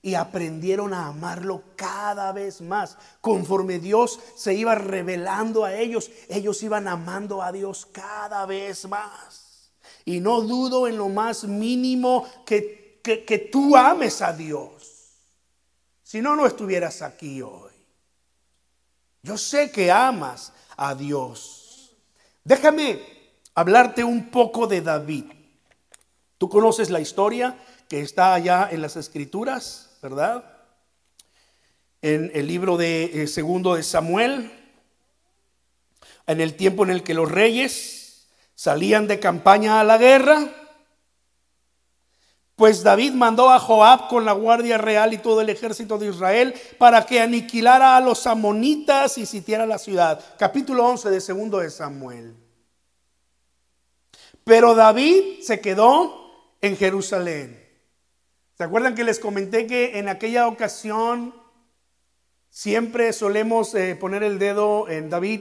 y 0.00 0.14
aprendieron 0.14 0.92
a 0.94 1.06
amarlo 1.08 1.62
cada 1.76 2.30
vez 2.32 2.60
más. 2.60 2.96
Conforme 3.20 3.78
Dios 3.78 4.20
se 4.36 4.54
iba 4.54 4.74
revelando 4.74 5.64
a 5.64 5.74
ellos, 5.74 6.10
ellos 6.28 6.62
iban 6.62 6.86
amando 6.88 7.42
a 7.42 7.50
Dios 7.52 7.86
cada 7.86 8.46
vez 8.46 8.86
más. 8.86 9.70
Y 10.04 10.20
no 10.20 10.42
dudo 10.42 10.86
en 10.86 10.98
lo 10.98 11.08
más 11.08 11.44
mínimo 11.44 12.28
que, 12.44 13.00
que, 13.02 13.24
que 13.24 13.38
tú 13.38 13.76
ames 13.76 14.20
a 14.20 14.32
Dios. 14.32 15.14
Si 16.02 16.20
no, 16.20 16.36
no 16.36 16.46
estuvieras 16.46 17.02
aquí 17.02 17.40
hoy. 17.40 17.72
Yo 19.22 19.38
sé 19.38 19.72
que 19.72 19.90
amas 19.90 20.52
a 20.76 20.94
Dios. 20.94 21.63
Déjame 22.44 23.00
hablarte 23.54 24.04
un 24.04 24.30
poco 24.30 24.66
de 24.66 24.82
David. 24.82 25.24
Tú 26.36 26.50
conoces 26.50 26.90
la 26.90 27.00
historia 27.00 27.58
que 27.88 28.00
está 28.00 28.34
allá 28.34 28.68
en 28.70 28.82
las 28.82 28.96
escrituras, 28.96 29.96
¿verdad? 30.02 30.44
En 32.02 32.30
el 32.34 32.46
libro 32.46 32.76
de 32.76 33.22
eh, 33.22 33.26
segundo 33.28 33.76
de 33.76 33.82
Samuel, 33.82 34.52
en 36.26 36.40
el 36.42 36.54
tiempo 36.54 36.84
en 36.84 36.90
el 36.90 37.02
que 37.02 37.14
los 37.14 37.30
reyes 37.30 38.28
salían 38.54 39.06
de 39.06 39.20
campaña 39.20 39.80
a 39.80 39.84
la 39.84 39.96
guerra, 39.96 40.50
pues 42.56 42.84
David 42.84 43.14
mandó 43.14 43.50
a 43.50 43.58
Joab 43.58 44.08
con 44.08 44.24
la 44.24 44.32
guardia 44.32 44.78
real 44.78 45.12
y 45.12 45.18
todo 45.18 45.40
el 45.40 45.48
ejército 45.48 45.98
de 45.98 46.08
Israel 46.08 46.54
para 46.78 47.04
que 47.04 47.20
aniquilara 47.20 47.96
a 47.96 48.00
los 48.00 48.26
amonitas 48.26 49.18
y 49.18 49.26
sitiara 49.26 49.66
la 49.66 49.78
ciudad. 49.78 50.24
Capítulo 50.38 50.86
11 50.86 51.10
de 51.10 51.20
segundo 51.20 51.58
de 51.58 51.70
Samuel. 51.70 52.36
Pero 54.44 54.74
David 54.74 55.40
se 55.42 55.60
quedó 55.60 56.56
en 56.60 56.76
Jerusalén. 56.76 57.60
¿Se 58.56 58.62
acuerdan 58.62 58.94
que 58.94 59.02
les 59.02 59.18
comenté 59.18 59.66
que 59.66 59.98
en 59.98 60.08
aquella 60.08 60.46
ocasión 60.46 61.34
siempre 62.50 63.12
solemos 63.12 63.74
eh, 63.74 63.96
poner 63.96 64.22
el 64.22 64.38
dedo 64.38 64.88
en 64.88 65.10
David? 65.10 65.40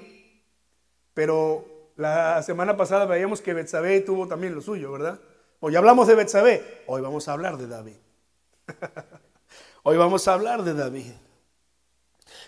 Pero 1.14 1.92
la 1.96 2.42
semana 2.42 2.76
pasada 2.76 3.06
veíamos 3.06 3.42
que 3.42 3.54
Betsabé 3.54 4.02
tuvo 4.02 4.28
también 4.28 4.56
lo 4.56 4.62
suyo, 4.62 4.92
¿verdad? 4.92 5.20
Hoy 5.66 5.78
hablamos 5.78 6.08
de 6.10 6.16
Betsabé, 6.16 6.84
hoy 6.88 7.02
vamos 7.02 7.30
a 7.30 7.32
hablar 7.32 7.58
de 7.58 7.68
David. 7.70 7.96
hoy 9.84 9.96
vamos 9.96 10.28
a 10.28 10.34
hablar 10.34 10.62
de 10.62 10.74
David. 10.74 11.14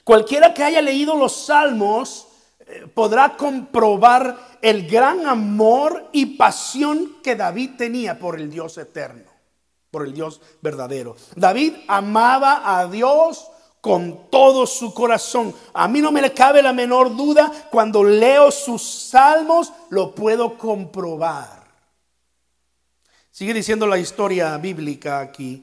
Cualquiera 0.04 0.54
que 0.54 0.66
haya 0.66 0.82
leído 0.82 1.16
los 1.16 1.46
salmos 1.46 2.28
eh, 2.60 2.92
podrá 2.94 3.38
comprobar 3.38 4.58
el 4.62 4.86
gran 4.90 5.26
amor 5.28 6.10
y 6.12 6.36
pasión 6.36 7.22
que 7.24 7.38
David 7.38 7.78
tenía 7.78 8.20
por 8.20 8.38
el 8.38 8.52
Dios 8.52 8.78
eterno, 8.78 9.32
por 9.92 10.06
el 10.06 10.14
Dios 10.14 10.42
verdadero. 10.62 11.16
David 11.38 11.74
amaba 11.88 12.78
a 12.78 12.86
Dios 12.88 13.50
con 13.80 14.30
todo 14.30 14.68
su 14.68 14.94
corazón. 14.94 15.56
A 15.74 15.88
mí 15.88 16.02
no 16.02 16.12
me 16.12 16.22
le 16.22 16.34
cabe 16.34 16.62
la 16.62 16.74
menor 16.74 17.16
duda, 17.16 17.50
cuando 17.72 18.04
leo 18.04 18.52
sus 18.52 18.82
salmos 18.84 19.72
lo 19.90 20.14
puedo 20.14 20.58
comprobar. 20.58 21.65
Sigue 23.36 23.54
diciendo 23.54 23.86
la 23.86 23.98
historia 23.98 24.58
bíblica 24.58 25.20
aquí. 25.20 25.62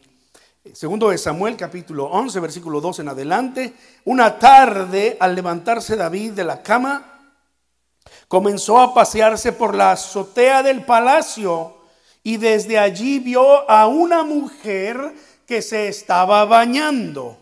Segundo 0.75 1.09
de 1.09 1.17
Samuel 1.17 1.57
capítulo 1.57 2.05
11 2.05 2.38
versículo 2.41 2.83
2 2.83 2.99
en 2.99 3.09
adelante. 3.09 3.73
Una 4.05 4.38
tarde 4.38 5.17
al 5.19 5.35
levantarse 5.35 5.97
David 5.97 6.33
de 6.33 6.45
la 6.45 6.62
cama, 6.62 7.33
comenzó 8.29 8.79
a 8.79 8.93
pasearse 8.93 9.52
por 9.52 9.75
la 9.75 9.93
azotea 9.93 10.62
del 10.62 10.85
palacio 10.85 11.79
y 12.23 12.37
desde 12.37 12.79
allí 12.79 13.21
vio 13.21 13.71
a 13.71 13.87
una 13.87 14.23
mujer 14.23 15.14
que 15.47 15.62
se 15.62 15.88
estaba 15.88 16.45
bañando. 16.45 17.38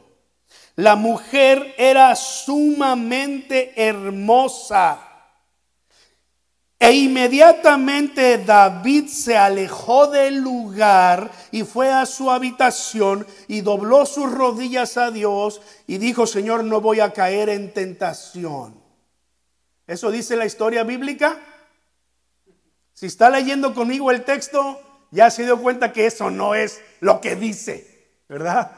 La 0.77 0.95
mujer 0.95 1.75
era 1.77 2.15
sumamente 2.15 3.73
hermosa 3.75 5.10
e 6.83 6.93
inmediatamente 6.93 8.39
David 8.39 9.07
se 9.09 9.37
alejó 9.37 10.07
del 10.07 10.37
lugar 10.39 11.31
y 11.51 11.63
fue 11.63 11.91
a 11.93 12.07
su 12.07 12.31
habitación 12.31 13.27
y 13.49 13.61
dobló 13.61 14.07
sus 14.07 14.33
rodillas 14.33 14.97
a 14.97 15.11
Dios 15.11 15.61
y 15.87 15.99
dijo, 15.99 16.27
Señor, 16.27 16.65
no 16.65 16.81
voy 16.81 17.01
a 17.01 17.13
caer 17.13 17.51
en 17.51 17.75
tentación. 17.75 18.83
¿Eso 19.87 20.11
dice 20.11 20.37
la 20.37 20.47
historia 20.47 20.83
bíblica? 20.83 21.39
Si 22.95 23.05
está 23.05 23.29
leyendo 23.29 23.75
conmigo 23.75 24.11
el 24.11 24.25
texto, 24.25 24.81
ya 25.11 25.31
se 25.31 25.45
dio 25.45 25.61
cuenta 25.61 25.93
que 25.93 26.07
eso 26.07 26.31
no 26.31 26.55
es 26.55 26.81
lo 27.01 27.21
que 27.21 27.37
dice, 27.37 28.23
¿verdad? 28.27 28.73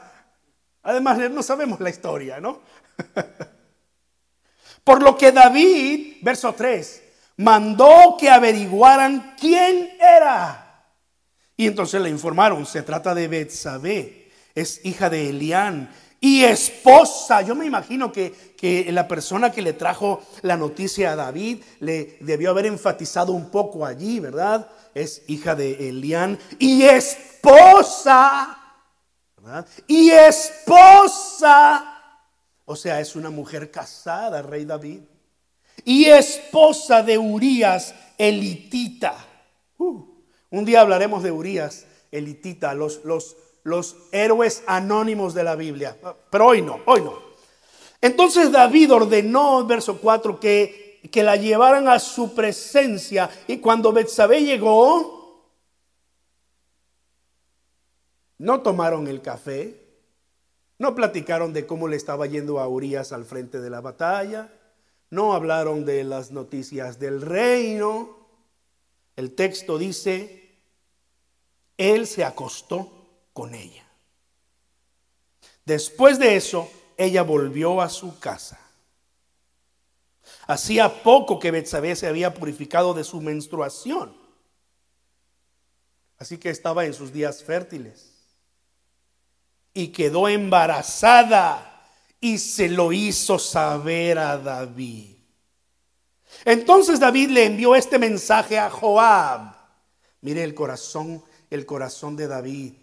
Además, 0.81 1.19
no 1.31 1.41
sabemos 1.41 1.79
la 1.79 1.89
historia, 1.89 2.41
¿no? 2.41 2.59
Por 4.83 5.01
lo 5.01 5.17
que 5.17 5.31
David, 5.31 6.17
verso 6.21 6.53
3, 6.53 7.03
mandó 7.37 8.17
que 8.19 8.29
averiguaran 8.29 9.35
quién 9.39 9.89
era. 9.99 10.59
Y 11.55 11.67
entonces 11.67 12.01
le 12.01 12.09
informaron, 12.09 12.65
se 12.65 12.81
trata 12.81 13.13
de 13.13 13.27
Betsabé, 13.27 14.31
es 14.55 14.83
hija 14.85 15.09
de 15.09 15.29
Elián 15.29 15.89
y 16.19 16.43
esposa. 16.43 17.41
Yo 17.41 17.53
me 17.53 17.65
imagino 17.65 18.11
que, 18.11 18.55
que, 18.57 18.91
la 18.91 19.07
persona 19.07 19.51
que 19.51 19.61
le 19.61 19.73
trajo 19.73 20.23
la 20.41 20.57
noticia 20.57 21.11
a 21.11 21.15
David 21.15 21.63
le 21.79 22.17
debió 22.21 22.49
haber 22.49 22.65
enfatizado 22.65 23.33
un 23.33 23.51
poco 23.51 23.85
allí, 23.85 24.19
¿verdad? 24.19 24.67
Es 24.95 25.23
hija 25.27 25.53
de 25.53 25.89
Elián 25.89 26.39
y 26.59 26.83
esposa, 26.83 28.57
¿verdad? 29.37 29.67
Y 29.85 30.09
esposa 30.09 31.89
O 32.65 32.75
sea, 32.75 32.99
es 32.99 33.15
una 33.15 33.29
mujer 33.29 33.69
casada, 33.69 34.41
rey 34.41 34.65
David. 34.65 35.01
Y 35.85 36.05
esposa 36.05 37.03
de 37.03 37.17
Urias, 37.17 37.93
elitita. 38.17 39.15
Uh, 39.77 40.05
un 40.51 40.65
día 40.65 40.81
hablaremos 40.81 41.23
de 41.23 41.31
Urias, 41.31 41.85
elitita, 42.11 42.73
los, 42.73 43.03
los, 43.03 43.35
los 43.63 43.95
héroes 44.11 44.63
anónimos 44.67 45.33
de 45.33 45.43
la 45.43 45.55
Biblia. 45.55 45.97
Pero 46.29 46.47
hoy 46.47 46.61
no, 46.61 46.79
hoy 46.85 47.01
no. 47.01 47.17
Entonces 48.01 48.51
David 48.51 48.93
ordenó, 48.93 49.65
verso 49.65 49.99
4, 49.99 50.39
que, 50.39 50.99
que 51.11 51.23
la 51.23 51.35
llevaran 51.35 51.87
a 51.87 51.99
su 51.99 52.33
presencia. 52.33 53.29
Y 53.47 53.57
cuando 53.57 53.93
Betsabé 53.93 54.43
llegó, 54.43 55.23
no 58.37 58.61
tomaron 58.61 59.07
el 59.07 59.21
café, 59.21 59.79
no 60.77 60.95
platicaron 60.95 61.53
de 61.53 61.65
cómo 61.65 61.87
le 61.87 61.95
estaba 61.95 62.27
yendo 62.27 62.59
a 62.59 62.67
Urias 62.67 63.13
al 63.13 63.23
frente 63.23 63.61
de 63.61 63.69
la 63.69 63.79
batalla. 63.79 64.51
No 65.13 65.33
hablaron 65.33 65.85
de 65.85 66.03
las 66.03 66.31
noticias 66.31 66.97
del 66.97 67.21
reino. 67.21 68.17
El 69.15 69.35
texto 69.35 69.77
dice, 69.77 70.57
él 71.77 72.07
se 72.07 72.23
acostó 72.23 72.91
con 73.31 73.53
ella. 73.53 73.85
Después 75.65 76.17
de 76.17 76.35
eso, 76.35 76.67
ella 76.97 77.21
volvió 77.21 77.79
a 77.79 77.89
su 77.89 78.17
casa. 78.17 78.59
Hacía 80.47 81.03
poco 81.03 81.37
que 81.37 81.51
Betsabé 81.51 81.95
se 81.95 82.07
había 82.07 82.33
purificado 82.33 82.95
de 82.95 83.03
su 83.03 83.21
menstruación. 83.21 84.17
Así 86.17 86.39
que 86.39 86.49
estaba 86.49 86.85
en 86.85 86.95
sus 86.95 87.13
días 87.13 87.43
fértiles 87.43 88.15
y 89.75 89.89
quedó 89.89 90.27
embarazada 90.27 91.72
y 92.23 92.37
se 92.37 92.69
lo 92.69 92.93
hizo 92.93 93.37
saber 93.37 94.17
a 94.17 94.37
David. 94.37 95.17
Entonces 96.45 96.97
David 96.97 97.31
le 97.31 97.43
envió 97.43 97.75
este 97.75 97.99
mensaje 97.99 98.57
a 98.57 98.69
Joab. 98.69 99.53
Mire 100.21 100.45
el 100.45 100.53
corazón, 100.53 101.21
el 101.49 101.65
corazón 101.65 102.15
de 102.15 102.27
David. 102.27 102.75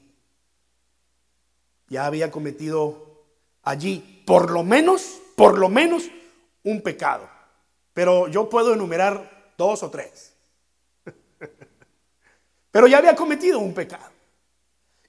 Ya 1.88 2.04
había 2.04 2.30
cometido 2.30 3.24
allí 3.62 4.22
por 4.26 4.50
lo 4.50 4.62
menos, 4.62 5.22
por 5.36 5.58
lo 5.58 5.70
menos 5.70 6.04
un 6.62 6.82
pecado. 6.82 7.26
Pero 7.94 8.28
yo 8.28 8.46
puedo 8.50 8.74
enumerar 8.74 9.54
dos 9.56 9.82
o 9.82 9.90
tres. 9.90 10.34
Pero 12.70 12.86
ya 12.86 12.98
había 12.98 13.16
cometido 13.16 13.58
un 13.58 13.72
pecado. 13.72 14.12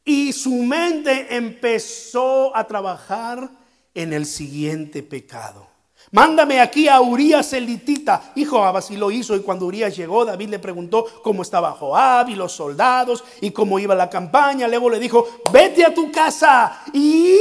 Y 0.06 0.32
su 0.32 0.54
mente 0.64 1.36
empezó 1.36 2.56
a 2.56 2.66
trabajar 2.66 3.61
en 3.94 4.14
el 4.14 4.26
siguiente 4.26 5.04
pecado. 5.04 5.72
Mándame 6.12 6.60
aquí 6.60 6.88
a 6.88 7.00
Urias 7.00 7.54
elitita. 7.54 8.34
Y 8.36 8.44
Joab 8.44 8.78
así 8.78 8.98
lo 8.98 9.12
hizo. 9.12 9.36
Y 9.36 9.42
cuando 9.42 9.66
Urias 9.66 9.96
llegó, 9.96 10.26
David 10.26 10.50
le 10.50 10.60
preguntó 10.60 11.06
cómo 11.24 11.42
estaba 11.42 11.72
Joab 11.72 12.30
y 12.30 12.36
los 12.36 12.52
soldados 12.52 13.24
y 13.40 13.52
cómo 13.52 13.80
iba 13.80 13.96
la 13.96 14.10
campaña. 14.10 14.68
Luego 14.68 14.90
le 14.90 15.00
dijo, 15.00 15.28
vete 15.54 15.86
a 15.86 15.94
tu 15.94 16.12
casa 16.12 16.84
y 16.92 17.40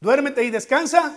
duérmete 0.00 0.42
y 0.42 0.50
descansa. 0.50 1.14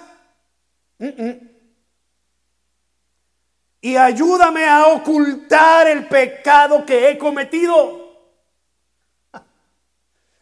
Y 3.81 3.95
ayúdame 3.95 4.65
a 4.65 4.87
ocultar 4.87 5.87
el 5.87 6.07
pecado 6.07 6.85
que 6.85 7.09
he 7.09 7.17
cometido. 7.17 8.04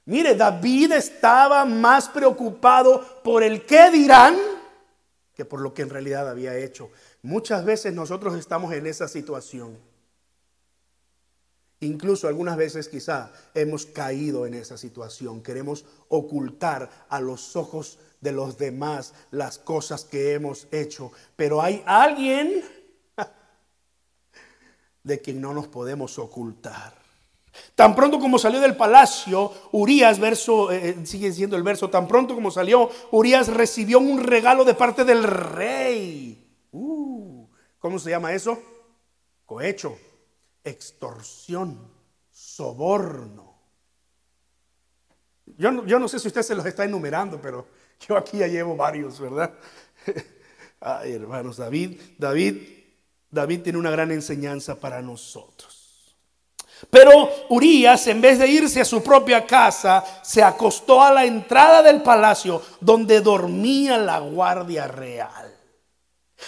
Mire, 0.05 0.35
David 0.35 0.91
estaba 0.91 1.63
más 1.65 2.09
preocupado 2.09 3.21
por 3.23 3.41
el 3.41 3.65
qué 3.65 3.89
dirán 3.89 4.35
que 5.33 5.45
por 5.45 5.61
lo 5.61 5.73
que 5.73 5.81
en 5.81 5.89
realidad 5.89 6.29
había 6.29 6.55
hecho. 6.57 6.91
Muchas 7.21 7.65
veces 7.65 7.93
nosotros 7.93 8.35
estamos 8.35 8.73
en 8.73 8.85
esa 8.85 9.07
situación. 9.07 9.77
Incluso 11.79 12.27
algunas 12.27 12.55
veces 12.55 12.87
quizá 12.87 13.33
hemos 13.53 13.85
caído 13.85 14.45
en 14.45 14.53
esa 14.53 14.77
situación. 14.77 15.41
Queremos 15.41 15.85
ocultar 16.07 16.89
a 17.09 17.19
los 17.19 17.55
ojos 17.55 17.99
de 18.21 18.31
los 18.31 18.57
demás 18.57 19.13
las 19.31 19.57
cosas 19.57 20.05
que 20.05 20.33
hemos 20.33 20.67
hecho. 20.71 21.11
Pero 21.35 21.61
hay 21.61 21.83
alguien 21.85 22.63
de 25.03 25.19
quien 25.19 25.41
no 25.41 25.53
nos 25.53 25.67
podemos 25.67 26.19
ocultar. 26.19 27.02
Tan 27.75 27.95
pronto 27.95 28.19
como 28.19 28.39
salió 28.39 28.59
del 28.59 28.75
palacio, 28.75 29.51
Urias, 29.71 30.19
verso, 30.19 30.71
eh, 30.71 30.89
eh, 30.89 31.05
sigue 31.05 31.31
siendo 31.31 31.55
el 31.55 31.63
verso, 31.63 31.89
tan 31.89 32.07
pronto 32.07 32.33
como 32.35 32.51
salió, 32.51 32.89
Urias 33.11 33.47
recibió 33.47 33.99
un 33.99 34.23
regalo 34.23 34.65
de 34.65 34.73
parte 34.73 35.03
del 35.05 35.23
rey. 35.23 36.67
Uh, 36.71 37.47
¿Cómo 37.79 37.99
se 37.99 38.09
llama 38.09 38.33
eso? 38.33 38.59
Cohecho, 39.45 39.97
extorsión, 40.63 41.91
soborno. 42.31 43.53
Yo 45.57 45.71
no, 45.71 45.85
yo 45.85 45.99
no 45.99 46.07
sé 46.07 46.19
si 46.19 46.27
usted 46.27 46.41
se 46.41 46.55
los 46.55 46.65
está 46.65 46.85
enumerando, 46.85 47.39
pero 47.39 47.67
yo 48.07 48.17
aquí 48.17 48.37
ya 48.37 48.47
llevo 48.47 48.75
varios, 48.75 49.19
¿verdad? 49.19 49.53
Ay, 50.79 51.13
hermanos, 51.13 51.57
David, 51.57 51.99
David, 52.17 52.61
David 53.29 53.61
tiene 53.61 53.79
una 53.79 53.91
gran 53.91 54.11
enseñanza 54.11 54.79
para 54.79 55.01
nosotros. 55.01 55.82
Pero 56.89 57.29
Urias, 57.49 58.07
en 58.07 58.21
vez 58.21 58.39
de 58.39 58.47
irse 58.47 58.81
a 58.81 58.85
su 58.85 59.01
propia 59.03 59.45
casa, 59.45 60.03
se 60.21 60.43
acostó 60.43 61.01
a 61.01 61.11
la 61.11 61.25
entrada 61.25 61.81
del 61.81 62.01
palacio 62.01 62.61
donde 62.79 63.21
dormía 63.21 63.97
la 63.97 64.19
guardia 64.19 64.87
real. 64.87 65.53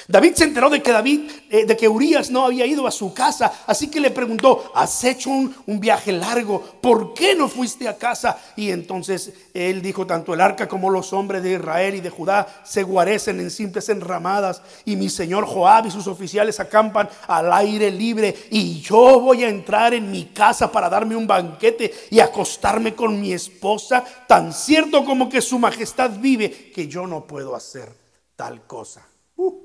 David 0.07 0.35
se 0.35 0.43
enteró 0.43 0.69
de 0.69 0.83
que 0.83 0.91
David, 0.91 1.31
eh, 1.49 1.65
de 1.65 1.75
que 1.75 1.89
Urias 1.89 2.29
no 2.29 2.45
había 2.45 2.67
ido 2.67 2.85
a 2.85 2.91
su 2.91 3.11
casa, 3.11 3.51
así 3.65 3.89
que 3.89 3.99
le 3.99 4.11
preguntó, 4.11 4.71
has 4.75 5.03
hecho 5.03 5.31
un, 5.31 5.55
un, 5.65 5.79
viaje 5.79 6.11
largo, 6.11 6.61
¿por 6.79 7.15
qué 7.15 7.33
no 7.33 7.47
fuiste 7.47 7.87
a 7.87 7.97
casa? 7.97 8.37
Y 8.55 8.69
entonces 8.69 9.33
él 9.51 9.81
dijo, 9.81 10.05
tanto 10.05 10.35
el 10.35 10.41
arca 10.41 10.67
como 10.67 10.91
los 10.91 11.11
hombres 11.11 11.41
de 11.41 11.53
Israel 11.53 11.95
y 11.95 12.01
de 12.01 12.11
Judá 12.11 12.61
se 12.63 12.83
guarecen 12.83 13.39
en 13.39 13.49
simples 13.49 13.89
enramadas, 13.89 14.61
y 14.85 14.95
mi 14.95 15.09
señor 15.09 15.47
Joab 15.47 15.87
y 15.87 15.91
sus 15.91 16.05
oficiales 16.05 16.59
acampan 16.59 17.09
al 17.27 17.51
aire 17.51 17.89
libre, 17.89 18.35
y 18.51 18.81
yo 18.81 19.19
voy 19.19 19.43
a 19.43 19.49
entrar 19.49 19.95
en 19.95 20.11
mi 20.11 20.25
casa 20.25 20.71
para 20.71 20.87
darme 20.87 21.15
un 21.15 21.25
banquete 21.25 21.91
y 22.11 22.19
acostarme 22.19 22.93
con 22.93 23.19
mi 23.19 23.33
esposa, 23.33 24.03
tan 24.27 24.53
cierto 24.53 25.03
como 25.03 25.29
que 25.29 25.41
su 25.41 25.57
majestad 25.57 26.11
vive, 26.19 26.71
que 26.71 26.87
yo 26.87 27.07
no 27.07 27.25
puedo 27.25 27.55
hacer 27.55 27.91
tal 28.35 28.67
cosa. 28.67 29.07
Uh. 29.37 29.64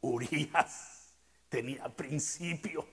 Urias 0.00 1.14
tenía 1.48 1.88
principios. 1.88 2.86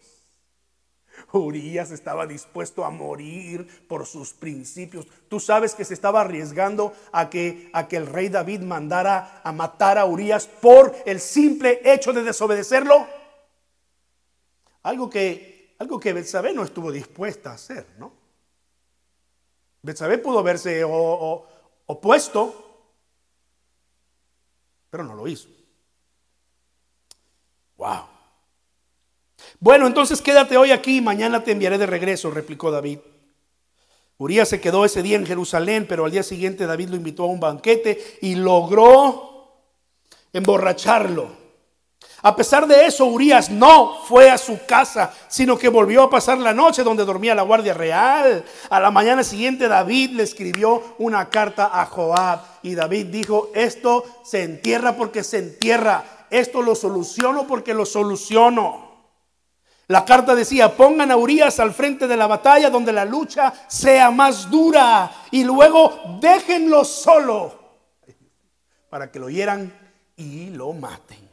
Urias 1.32 1.91
estaba 1.91 2.28
dispuesto 2.28 2.86
a 2.86 2.89
morir 2.89 3.88
por 3.88 4.06
sus 4.06 4.34
principios. 4.34 5.08
Tú 5.28 5.39
sabes 5.39 5.74
que 5.74 5.86
se 5.86 5.93
estaba 5.93 6.22
arriesgando 6.22 6.93
a 7.12 7.30
que, 7.30 7.70
a 7.74 7.88
que 7.88 7.98
el 7.98 8.08
rey 8.08 8.30
David 8.30 8.62
mandara 8.62 9.41
a 9.43 9.52
matar 9.52 9.98
a 9.98 10.06
Urias 10.06 10.48
por 10.48 10.96
el 11.06 11.20
simple 11.20 11.82
hecho 11.84 12.13
de 12.13 12.24
desobedecerlo. 12.24 13.08
Algo 14.84 15.10
que, 15.10 15.76
algo 15.80 16.00
que 16.00 16.13
Betsabé 16.13 16.54
no 16.54 16.63
estuvo 16.63 16.91
dispuesta 16.91 17.52
a 17.52 17.56
hacer, 17.56 17.88
¿no? 17.98 18.13
Betsabé 19.82 20.17
pudo 20.17 20.43
verse 20.43 20.84
opuesto, 20.84 22.63
pero 24.89 25.04
no 25.04 25.15
lo 25.15 25.28
hizo. 25.28 25.57
Wow. 27.78 28.06
Bueno, 29.60 29.88
entonces 29.88 30.22
quédate 30.22 30.58
hoy 30.58 30.72
aquí 30.72 30.98
y 30.98 31.02
mañana 31.02 31.44
te 31.44 31.52
enviaré 31.52 31.78
de 31.78 31.86
regreso, 31.86 32.32
replicó 32.32 32.72
David. 32.72 33.00
Urias 34.18 34.50
se 34.50 34.60
quedó 34.60 34.84
ese 34.84 35.04
día 35.04 35.16
en 35.16 35.28
Jerusalén, 35.28 35.86
pero 35.88 36.06
al 36.06 36.12
día 36.12 36.24
siguiente 36.24 36.66
David 36.66 36.90
lo 36.90 36.96
invitó 36.96 37.24
a 37.24 37.28
un 37.28 37.40
banquete 37.40 38.18
y 38.22 38.36
logró 38.36 39.62
emborracharlo. 40.34 41.48
A 42.24 42.36
pesar 42.36 42.66
de 42.66 42.86
eso, 42.88 43.06
Urias 43.06 43.52
no 43.52 44.02
fue 44.06 44.32
a 44.32 44.40
su 44.40 44.66
casa, 44.66 45.13
sino 45.28 45.56
que 45.56 45.70
volvió 45.70 46.02
a 46.02 46.10
pasar 46.10 46.40
la 46.40 46.52
noche 46.52 46.84
donde 46.84 47.06
dormía 47.06 47.36
la 47.36 47.44
guardia 47.44 47.76
real. 47.76 48.44
A 48.72 48.80
la 48.80 48.90
mañana 48.90 49.24
siguiente 49.24 49.68
David 49.68 50.12
le 50.12 50.24
escribió 50.24 50.96
una 50.98 51.30
carta 51.30 51.70
a 51.72 51.86
Joab 51.86 52.40
y 52.63 52.74
David 52.74 53.08
dijo, 53.08 53.52
esto 53.54 54.04
se 54.26 54.42
entierra 54.42 54.96
porque 54.96 55.24
se 55.24 55.38
entierra 55.38 56.16
esto 56.30 56.62
lo 56.62 56.76
soluciono 56.76 57.48
porque 57.48 57.74
lo 57.74 57.86
soluciono. 57.86 58.88
La 59.88 60.04
carta 60.04 60.36
decía, 60.36 60.76
pongan 60.76 61.12
a 61.12 61.18
Urias 61.18 61.60
al 61.60 61.74
frente 61.74 62.08
de 62.08 62.18
la 62.18 62.28
batalla 62.28 62.70
donde 62.70 62.92
la 62.92 63.06
lucha 63.06 63.54
sea 63.68 64.12
más 64.12 64.50
dura 64.50 65.12
y 65.32 65.44
luego 65.44 66.20
déjenlo 66.22 66.84
solo 66.84 67.58
para 68.90 69.12
que 69.12 69.20
lo 69.20 69.30
hieran 69.30 69.74
y 70.18 70.50
lo 70.50 70.74
maten. 70.74 71.28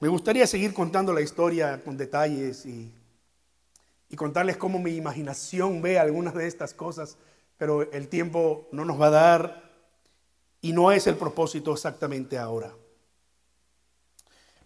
Me 0.00 0.08
gustaría 0.08 0.46
seguir 0.46 0.74
contando 0.74 1.12
la 1.12 1.20
historia 1.20 1.80
con 1.82 1.96
detalles 1.96 2.66
y, 2.66 2.92
y 4.08 4.16
contarles 4.16 4.56
cómo 4.56 4.78
mi 4.78 4.96
imaginación 4.96 5.80
ve 5.80 5.98
algunas 5.98 6.34
de 6.34 6.48
estas 6.48 6.74
cosas 6.74 7.16
pero 7.56 7.90
el 7.92 8.08
tiempo 8.08 8.68
no 8.72 8.84
nos 8.84 9.00
va 9.00 9.06
a 9.06 9.10
dar 9.10 9.63
y 10.64 10.72
no 10.72 10.90
es 10.90 11.06
el 11.06 11.16
propósito 11.16 11.74
exactamente 11.74 12.38
ahora. 12.38 12.72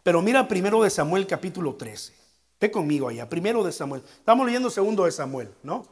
Pero 0.05 0.23
mira 0.23 0.47
primero 0.47 0.81
de 0.81 0.91
Samuel 0.91 1.27
capítulo 1.27 1.75
13. 1.75 2.15
Ve 2.61 2.71
conmigo 2.71 3.09
allá, 3.09 3.29
primero 3.29 3.65
de 3.65 3.73
Samuel. 3.73 4.05
Estamos 4.07 4.47
leyendo 4.47 4.71
segundo 4.71 5.07
de 5.07 5.11
Samuel, 5.11 5.53
¿no? 5.65 5.85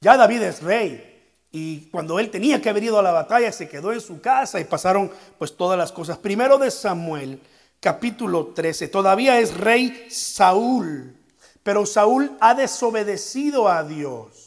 Ya 0.00 0.16
David 0.16 0.40
es 0.42 0.62
rey. 0.62 1.20
Y 1.50 1.90
cuando 1.90 2.20
él 2.20 2.30
tenía 2.30 2.62
que 2.62 2.70
haber 2.70 2.84
ido 2.84 2.96
a 2.96 3.02
la 3.02 3.10
batalla, 3.10 3.50
se 3.50 3.68
quedó 3.68 3.92
en 3.92 4.00
su 4.00 4.20
casa 4.20 4.60
y 4.60 4.64
pasaron 4.64 5.10
pues 5.36 5.56
todas 5.56 5.76
las 5.76 5.90
cosas. 5.90 6.16
Primero 6.18 6.56
de 6.56 6.70
Samuel, 6.70 7.40
capítulo 7.80 8.52
13. 8.54 8.86
Todavía 8.86 9.40
es 9.40 9.56
rey 9.56 10.06
Saúl, 10.10 11.16
pero 11.64 11.86
Saúl 11.86 12.36
ha 12.38 12.54
desobedecido 12.54 13.68
a 13.68 13.82
Dios. 13.82 14.43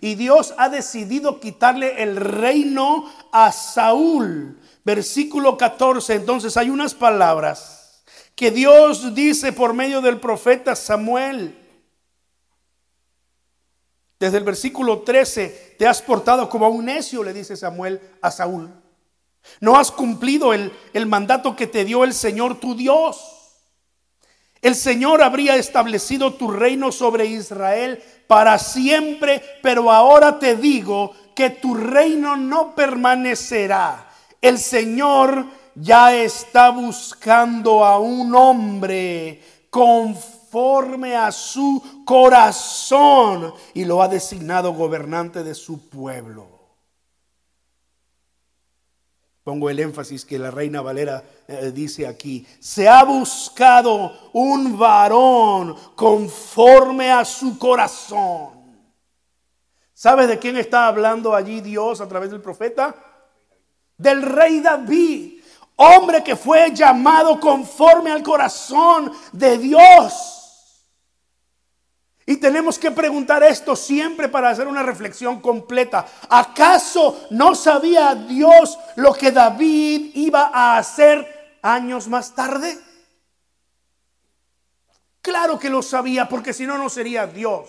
Y 0.00 0.14
Dios 0.14 0.54
ha 0.56 0.68
decidido 0.68 1.40
quitarle 1.40 2.02
el 2.02 2.16
reino 2.16 3.10
a 3.32 3.52
Saúl. 3.52 4.58
Versículo 4.84 5.58
14. 5.58 6.14
Entonces 6.14 6.56
hay 6.56 6.70
unas 6.70 6.94
palabras 6.94 8.02
que 8.34 8.50
Dios 8.50 9.14
dice 9.14 9.52
por 9.52 9.74
medio 9.74 10.00
del 10.00 10.18
profeta 10.18 10.74
Samuel. 10.74 11.56
Desde 14.18 14.38
el 14.38 14.44
versículo 14.44 15.00
13, 15.00 15.76
te 15.78 15.86
has 15.86 16.00
portado 16.00 16.48
como 16.48 16.66
a 16.66 16.70
un 16.70 16.86
necio, 16.86 17.22
le 17.22 17.32
dice 17.32 17.56
Samuel 17.56 18.00
a 18.22 18.30
Saúl. 18.30 18.70
No 19.60 19.78
has 19.78 19.90
cumplido 19.90 20.52
el, 20.52 20.72
el 20.92 21.06
mandato 21.06 21.56
que 21.56 21.66
te 21.66 21.84
dio 21.84 22.04
el 22.04 22.14
Señor 22.14 22.60
tu 22.60 22.74
Dios. 22.74 23.18
El 24.62 24.74
Señor 24.74 25.22
habría 25.22 25.56
establecido 25.56 26.34
tu 26.34 26.50
reino 26.50 26.92
sobre 26.92 27.26
Israel 27.26 28.02
para 28.30 28.60
siempre, 28.60 29.42
pero 29.60 29.90
ahora 29.90 30.38
te 30.38 30.54
digo 30.54 31.12
que 31.34 31.50
tu 31.50 31.74
reino 31.74 32.36
no 32.36 32.76
permanecerá. 32.76 34.08
El 34.40 34.56
Señor 34.56 35.46
ya 35.74 36.14
está 36.14 36.70
buscando 36.70 37.84
a 37.84 37.98
un 37.98 38.32
hombre 38.36 39.42
conforme 39.68 41.16
a 41.16 41.32
su 41.32 42.04
corazón 42.04 43.52
y 43.74 43.84
lo 43.84 44.00
ha 44.00 44.06
designado 44.06 44.74
gobernante 44.74 45.42
de 45.42 45.56
su 45.56 45.88
pueblo. 45.88 46.49
Pongo 49.50 49.68
el 49.68 49.80
énfasis 49.80 50.24
que 50.24 50.38
la 50.38 50.52
reina 50.52 50.80
Valera 50.80 51.24
eh, 51.48 51.72
dice 51.74 52.06
aquí. 52.06 52.46
Se 52.60 52.88
ha 52.88 53.02
buscado 53.02 54.30
un 54.32 54.78
varón 54.78 55.74
conforme 55.96 57.10
a 57.10 57.24
su 57.24 57.58
corazón. 57.58 58.50
¿Sabes 59.92 60.28
de 60.28 60.38
quién 60.38 60.56
está 60.56 60.86
hablando 60.86 61.34
allí 61.34 61.60
Dios 61.60 62.00
a 62.00 62.06
través 62.06 62.30
del 62.30 62.40
profeta? 62.40 62.94
Del 63.98 64.22
rey 64.22 64.60
David. 64.60 65.42
Hombre 65.74 66.22
que 66.22 66.36
fue 66.36 66.70
llamado 66.72 67.40
conforme 67.40 68.12
al 68.12 68.22
corazón 68.22 69.10
de 69.32 69.58
Dios. 69.58 70.39
Y 72.26 72.36
tenemos 72.36 72.78
que 72.78 72.90
preguntar 72.90 73.42
esto 73.42 73.74
siempre 73.74 74.28
para 74.28 74.50
hacer 74.50 74.68
una 74.68 74.82
reflexión 74.82 75.40
completa. 75.40 76.06
¿Acaso 76.28 77.26
no 77.30 77.54
sabía 77.54 78.14
Dios 78.14 78.78
lo 78.96 79.12
que 79.14 79.32
David 79.32 80.12
iba 80.14 80.50
a 80.52 80.78
hacer 80.78 81.58
años 81.62 82.08
más 82.08 82.34
tarde? 82.34 82.78
Claro 85.22 85.58
que 85.58 85.70
lo 85.70 85.82
sabía, 85.82 86.28
porque 86.28 86.52
si 86.52 86.66
no, 86.66 86.78
no 86.78 86.88
sería 86.88 87.26
Dios. 87.26 87.68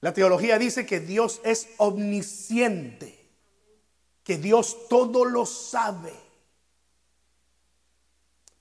La 0.00 0.12
teología 0.12 0.58
dice 0.58 0.84
que 0.84 1.00
Dios 1.00 1.40
es 1.44 1.68
omnisciente, 1.78 3.30
que 4.22 4.36
Dios 4.36 4.88
todo 4.88 5.24
lo 5.24 5.46
sabe. 5.46 6.12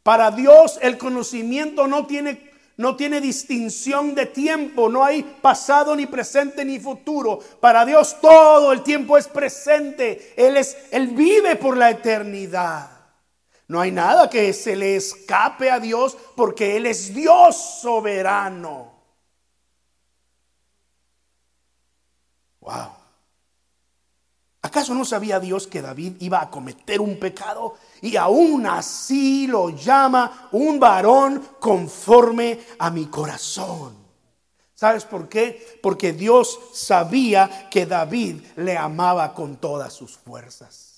Para 0.03 0.31
Dios 0.31 0.77
el 0.81 0.97
conocimiento 0.97 1.87
no 1.87 2.05
tiene 2.05 2.52
no 2.77 2.95
tiene 2.95 3.21
distinción 3.21 4.15
de 4.15 4.25
tiempo, 4.25 4.89
no 4.89 5.03
hay 5.03 5.21
pasado 5.23 5.95
ni 5.95 6.07
presente 6.07 6.65
ni 6.65 6.79
futuro. 6.79 7.39
Para 7.59 7.85
Dios 7.85 8.17
todo 8.19 8.71
el 8.71 8.81
tiempo 8.81 9.17
es 9.17 9.27
presente. 9.27 10.33
Él 10.35 10.57
es 10.57 10.75
él 10.91 11.09
vive 11.09 11.55
por 11.55 11.77
la 11.77 11.91
eternidad. 11.91 12.89
No 13.67 13.79
hay 13.79 13.91
nada 13.91 14.29
que 14.29 14.53
se 14.53 14.75
le 14.75 14.95
escape 14.95 15.69
a 15.69 15.79
Dios 15.79 16.17
porque 16.35 16.77
él 16.77 16.85
es 16.85 17.13
Dios 17.13 17.55
soberano. 17.81 18.91
Wow. 22.59 23.02
¿Acaso 24.65 24.95
no 24.95 25.03
sabía 25.03 25.41
Dios 25.41 25.67
que 25.67 25.81
David 25.81 26.13
iba 26.21 26.41
a 26.41 26.49
cometer 26.49 27.01
un 27.01 27.19
pecado? 27.19 27.75
Y 28.01 28.15
aún 28.15 28.65
así 28.65 29.45
lo 29.45 29.69
llama 29.69 30.47
un 30.53 30.79
varón 30.79 31.43
conforme 31.59 32.61
a 32.79 32.89
mi 32.89 33.07
corazón. 33.07 33.93
¿Sabes 34.73 35.03
por 35.03 35.27
qué? 35.27 35.79
Porque 35.83 36.13
Dios 36.13 36.57
sabía 36.73 37.67
que 37.69 37.85
David 37.85 38.41
le 38.55 38.77
amaba 38.77 39.33
con 39.33 39.57
todas 39.57 39.91
sus 39.91 40.17
fuerzas. 40.17 40.93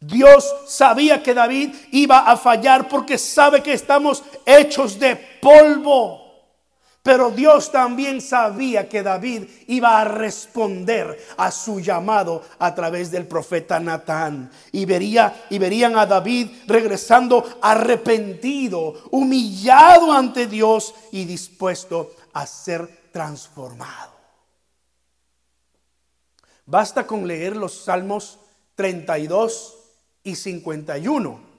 Dios 0.00 0.54
sabía 0.66 1.22
que 1.22 1.34
David 1.34 1.74
iba 1.92 2.20
a 2.20 2.38
fallar 2.38 2.88
porque 2.88 3.18
sabe 3.18 3.62
que 3.62 3.74
estamos 3.74 4.22
hechos 4.46 4.98
de 4.98 5.16
polvo. 5.42 6.23
Pero 7.04 7.30
Dios 7.30 7.70
también 7.70 8.22
sabía 8.22 8.88
que 8.88 9.02
David 9.02 9.44
iba 9.66 10.00
a 10.00 10.04
responder 10.06 11.22
a 11.36 11.50
su 11.50 11.78
llamado 11.78 12.42
a 12.58 12.74
través 12.74 13.10
del 13.10 13.26
profeta 13.26 13.78
Natán. 13.78 14.50
Y, 14.72 14.86
vería, 14.86 15.44
y 15.50 15.58
verían 15.58 15.98
a 15.98 16.06
David 16.06 16.48
regresando 16.66 17.58
arrepentido, 17.60 18.94
humillado 19.10 20.14
ante 20.14 20.46
Dios 20.46 20.94
y 21.12 21.26
dispuesto 21.26 22.12
a 22.32 22.46
ser 22.46 23.10
transformado. 23.12 24.14
Basta 26.64 27.06
con 27.06 27.28
leer 27.28 27.54
los 27.54 27.84
Salmos 27.84 28.38
32 28.76 29.76
y 30.22 30.36
51 30.36 31.53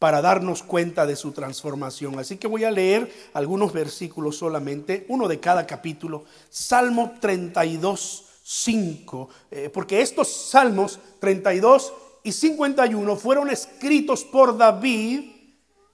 para 0.00 0.22
darnos 0.22 0.62
cuenta 0.62 1.06
de 1.06 1.14
su 1.14 1.30
transformación. 1.30 2.18
Así 2.18 2.38
que 2.38 2.48
voy 2.48 2.64
a 2.64 2.70
leer 2.70 3.12
algunos 3.34 3.72
versículos 3.72 4.38
solamente, 4.38 5.04
uno 5.08 5.28
de 5.28 5.38
cada 5.38 5.66
capítulo. 5.66 6.24
Salmo 6.48 7.12
32, 7.20 8.24
5, 8.42 9.28
eh, 9.50 9.70
porque 9.72 10.00
estos 10.00 10.26
salmos 10.26 10.98
32 11.20 11.92
y 12.22 12.32
51 12.32 13.14
fueron 13.16 13.50
escritos 13.50 14.24
por 14.24 14.56
David 14.56 15.32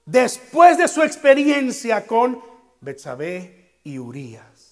después 0.04 0.78
de 0.78 0.86
su 0.86 1.02
experiencia 1.02 2.06
con 2.06 2.40
Betsabé 2.80 3.80
y 3.82 3.98
Urías. 3.98 4.66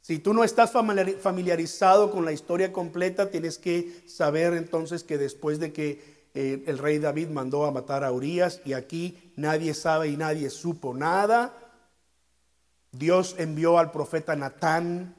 Si 0.00 0.18
tú 0.18 0.34
no 0.34 0.42
estás 0.42 0.72
familiarizado 0.72 2.10
con 2.10 2.24
la 2.24 2.32
historia 2.32 2.72
completa, 2.72 3.30
tienes 3.30 3.56
que 3.56 4.02
saber 4.08 4.54
entonces 4.54 5.04
que 5.04 5.16
después 5.16 5.60
de 5.60 5.72
que 5.72 6.11
eh, 6.34 6.64
el 6.66 6.78
rey 6.78 6.98
David 6.98 7.28
mandó 7.28 7.66
a 7.66 7.70
matar 7.70 8.04
a 8.04 8.12
Urias 8.12 8.60
y 8.64 8.72
aquí 8.72 9.32
nadie 9.36 9.74
sabe 9.74 10.08
y 10.08 10.16
nadie 10.16 10.48
supo 10.50 10.94
nada. 10.94 11.52
Dios 12.90 13.36
envió 13.38 13.78
al 13.78 13.90
profeta 13.90 14.34
Natán 14.36 15.14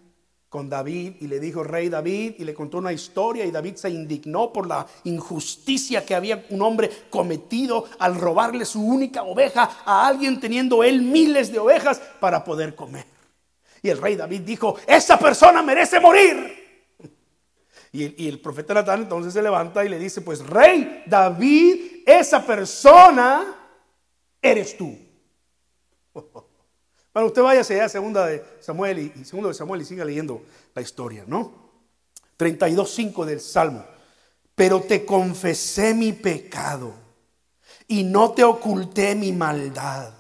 con 0.49 0.69
David 0.69 1.15
y 1.19 1.27
le 1.27 1.39
dijo, 1.39 1.63
rey 1.63 1.89
David, 1.89 2.35
y 2.37 2.43
le 2.43 2.53
contó 2.53 2.77
una 2.77 2.93
historia 2.93 3.43
y 3.43 3.49
David 3.49 3.75
se 3.75 3.89
indignó 3.89 4.53
por 4.53 4.67
la 4.67 4.85
injusticia 5.03 6.05
que 6.05 6.13
había 6.13 6.45
un 6.51 6.61
hombre 6.61 6.91
cometido 7.09 7.85
al 7.97 8.15
robarle 8.15 8.63
su 8.65 8.85
única 8.85 9.23
oveja 9.23 9.77
a 9.83 10.05
alguien 10.05 10.39
teniendo 10.39 10.83
él 10.83 11.01
miles 11.01 11.51
de 11.51 11.57
ovejas 11.57 11.99
para 12.19 12.43
poder 12.43 12.75
comer. 12.75 13.05
Y 13.81 13.89
el 13.89 13.99
rey 13.99 14.15
David 14.15 14.41
dijo, 14.41 14.75
esa 14.85 15.17
persona 15.17 15.63
merece 15.63 15.99
morir. 15.99 16.62
Y 17.95 18.27
el, 18.27 18.39
profeta 18.39 18.73
Natán 18.73 19.03
entonces 19.03 19.33
se 19.33 19.41
levanta 19.43 19.85
y 19.85 19.89
le 19.89 19.99
dice, 19.99 20.21
pues 20.21 20.43
rey 20.43 21.03
David, 21.05 22.01
esa 22.07 22.43
persona 22.43 23.55
eres 24.41 24.75
tú. 24.75 24.97
Bueno, 27.13 27.27
usted 27.27 27.43
vaya 27.43 27.61
a 27.61 27.89
segunda 27.89 28.25
de 28.25 28.43
Samuel 28.59 28.97
y, 28.97 29.23
segundo 29.23 29.49
de 29.49 29.53
Samuel 29.53 29.83
y 29.83 29.85
siga 29.85 30.03
leyendo 30.03 30.41
la 30.73 30.81
historia, 30.81 31.23
¿no? 31.27 31.53
32.5 32.39 33.25
del 33.25 33.39
Salmo. 33.39 33.85
Pero 34.55 34.81
te 34.81 35.05
confesé 35.05 35.93
mi 35.93 36.13
pecado 36.13 36.95
y 37.87 38.03
no 38.03 38.31
te 38.31 38.43
oculté 38.43 39.13
mi 39.13 39.31
maldad. 39.31 40.11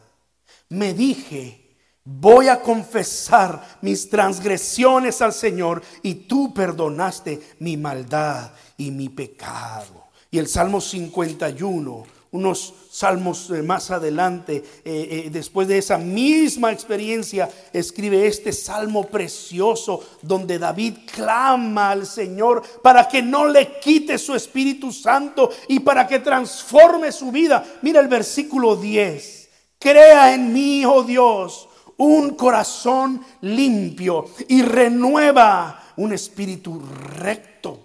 Me 0.69 0.93
dije, 0.93 1.62
Voy 2.05 2.49
a 2.49 2.59
confesar 2.59 3.77
mis 3.81 4.09
transgresiones 4.09 5.21
al 5.21 5.31
Señor 5.31 5.81
y 6.01 6.15
tú 6.15 6.53
perdonaste 6.53 7.55
mi 7.59 7.77
maldad 7.77 8.51
y 8.77 8.91
mi 8.91 9.07
pecado. 9.07 10.03
Y 10.29 10.37
el 10.37 10.47
Salmo 10.49 10.81
51, 10.81 12.03
unos 12.31 12.73
salmos 12.91 13.49
eh, 13.51 13.61
más 13.61 13.89
adelante, 13.89 14.63
eh, 14.83 15.23
eh, 15.25 15.29
después 15.31 15.65
de 15.69 15.77
esa 15.77 15.97
misma 15.97 16.73
experiencia, 16.73 17.49
escribe 17.71 18.27
este 18.27 18.51
salmo 18.51 19.07
precioso 19.07 20.03
donde 20.21 20.59
David 20.59 20.97
clama 21.09 21.91
al 21.91 22.05
Señor 22.05 22.63
para 22.81 23.07
que 23.07 23.21
no 23.21 23.47
le 23.47 23.79
quite 23.79 24.17
su 24.17 24.35
Espíritu 24.35 24.91
Santo 24.91 25.51
y 25.69 25.79
para 25.79 26.05
que 26.05 26.19
transforme 26.19 27.13
su 27.13 27.31
vida. 27.31 27.63
Mira 27.81 28.01
el 28.01 28.09
versículo 28.09 28.75
10. 28.75 29.49
Crea 29.79 30.33
en 30.33 30.51
mí, 30.51 30.83
oh 30.85 31.03
Dios, 31.03 31.69
un 31.97 32.35
corazón 32.35 33.23
limpio 33.41 34.25
y 34.47 34.61
renueva 34.61 35.93
un 35.97 36.13
espíritu 36.13 36.81
recto 37.17 37.79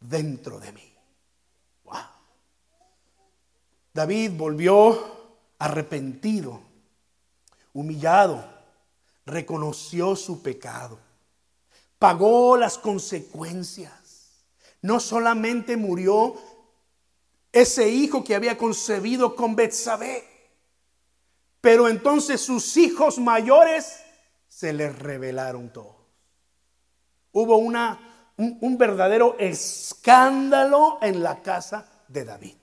dentro 0.00 0.58
de 0.60 0.72
mí. 0.72 0.90
David 3.92 4.32
volvió 4.36 4.98
arrepentido, 5.58 6.60
humillado, 7.72 8.44
reconoció 9.26 10.14
su 10.14 10.42
pecado, 10.42 10.98
pagó 11.98 12.56
las 12.56 12.78
consecuencias. 12.78 14.44
No 14.80 15.00
solamente 15.00 15.76
murió 15.76 16.34
ese 17.52 17.88
hijo 17.88 18.22
que 18.22 18.34
había 18.34 18.56
concebido 18.56 19.34
con 19.34 19.56
Betsabé, 19.56 20.24
pero 21.60 21.88
entonces 21.88 22.40
sus 22.40 22.76
hijos 22.76 23.18
mayores 23.18 24.00
se 24.48 24.72
les 24.72 24.98
revelaron 24.98 25.72
todos. 25.72 25.96
Hubo 27.32 27.56
una, 27.56 28.32
un, 28.36 28.58
un 28.60 28.78
verdadero 28.78 29.36
escándalo 29.38 30.98
en 31.02 31.22
la 31.22 31.40
casa 31.42 31.86
de 32.08 32.24
David. 32.24 32.54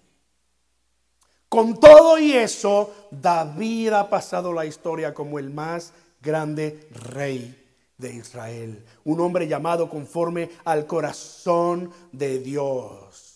Con 1.49 1.79
todo 1.79 2.19
y 2.19 2.33
eso, 2.33 3.07
David 3.10 3.93
ha 3.93 4.10
pasado 4.10 4.51
la 4.51 4.65
historia 4.65 5.13
como 5.13 5.39
el 5.39 5.49
más 5.49 5.93
grande 6.21 6.89
rey 6.91 7.63
de 7.97 8.13
Israel. 8.13 8.83
Un 9.05 9.19
hombre 9.21 9.47
llamado 9.47 9.89
conforme 9.89 10.51
al 10.65 10.86
corazón 10.86 11.91
de 12.12 12.39
Dios. 12.39 13.27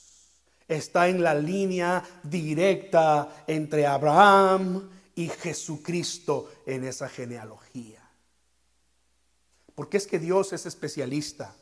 Está 0.67 1.08
en 1.08 1.24
la 1.24 1.34
línea 1.34 2.04
directa 2.24 3.43
entre 3.47 3.86
Abraham 3.86 4.89
y 5.22 5.30
Jesucristo 5.30 6.52
en 6.66 6.84
esa 6.84 7.10
genealogía. 7.10 8.02
Porque 9.76 9.98
es 9.98 10.08
que 10.08 10.20
Dios 10.20 10.54
es 10.54 10.66
especialista 10.66 11.56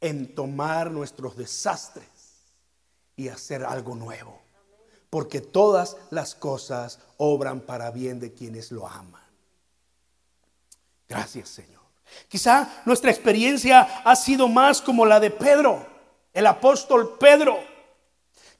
en 0.00 0.34
tomar 0.34 0.90
nuestros 0.90 1.36
desastres 1.36 2.06
y 3.16 3.28
hacer 3.28 3.64
algo 3.64 3.94
nuevo 3.94 4.48
porque 5.10 5.40
todas 5.40 5.96
las 6.10 6.34
cosas 6.34 6.98
obran 7.16 7.60
para 7.60 7.90
bien 7.90 8.20
de 8.20 8.32
quienes 8.32 8.70
lo 8.70 8.86
aman. 8.86 9.22
Gracias, 11.08 11.48
Señor. 11.48 11.80
Quizá 12.28 12.82
nuestra 12.84 13.10
experiencia 13.10 14.02
ha 14.04 14.16
sido 14.16 14.48
más 14.48 14.80
como 14.82 15.06
la 15.06 15.20
de 15.20 15.30
Pedro, 15.30 15.86
el 16.32 16.46
apóstol 16.46 17.16
Pedro, 17.18 17.58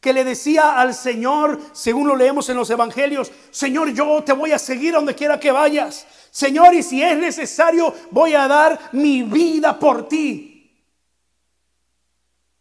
que 0.01 0.13
le 0.13 0.25
decía 0.25 0.79
al 0.79 0.95
Señor, 0.95 1.59
según 1.73 2.07
lo 2.07 2.17
leemos 2.17 2.49
en 2.49 2.57
los 2.57 2.71
evangelios, 2.71 3.33
Señor, 3.51 3.91
yo 3.93 4.23
te 4.23 4.33
voy 4.33 4.53
a 4.53 4.59
seguir 4.59 4.95
donde 4.95 5.15
quiera 5.15 5.41
que 5.41 5.51
vayas. 5.51 6.07
Señor, 6.31 6.75
y 6.75 6.83
si 6.83 7.03
es 7.03 7.17
necesario, 7.17 7.93
voy 8.11 8.35
a 8.35 8.47
dar 8.47 8.79
mi 8.93 9.23
vida 9.23 9.79
por 9.79 10.09
ti. 10.09 10.55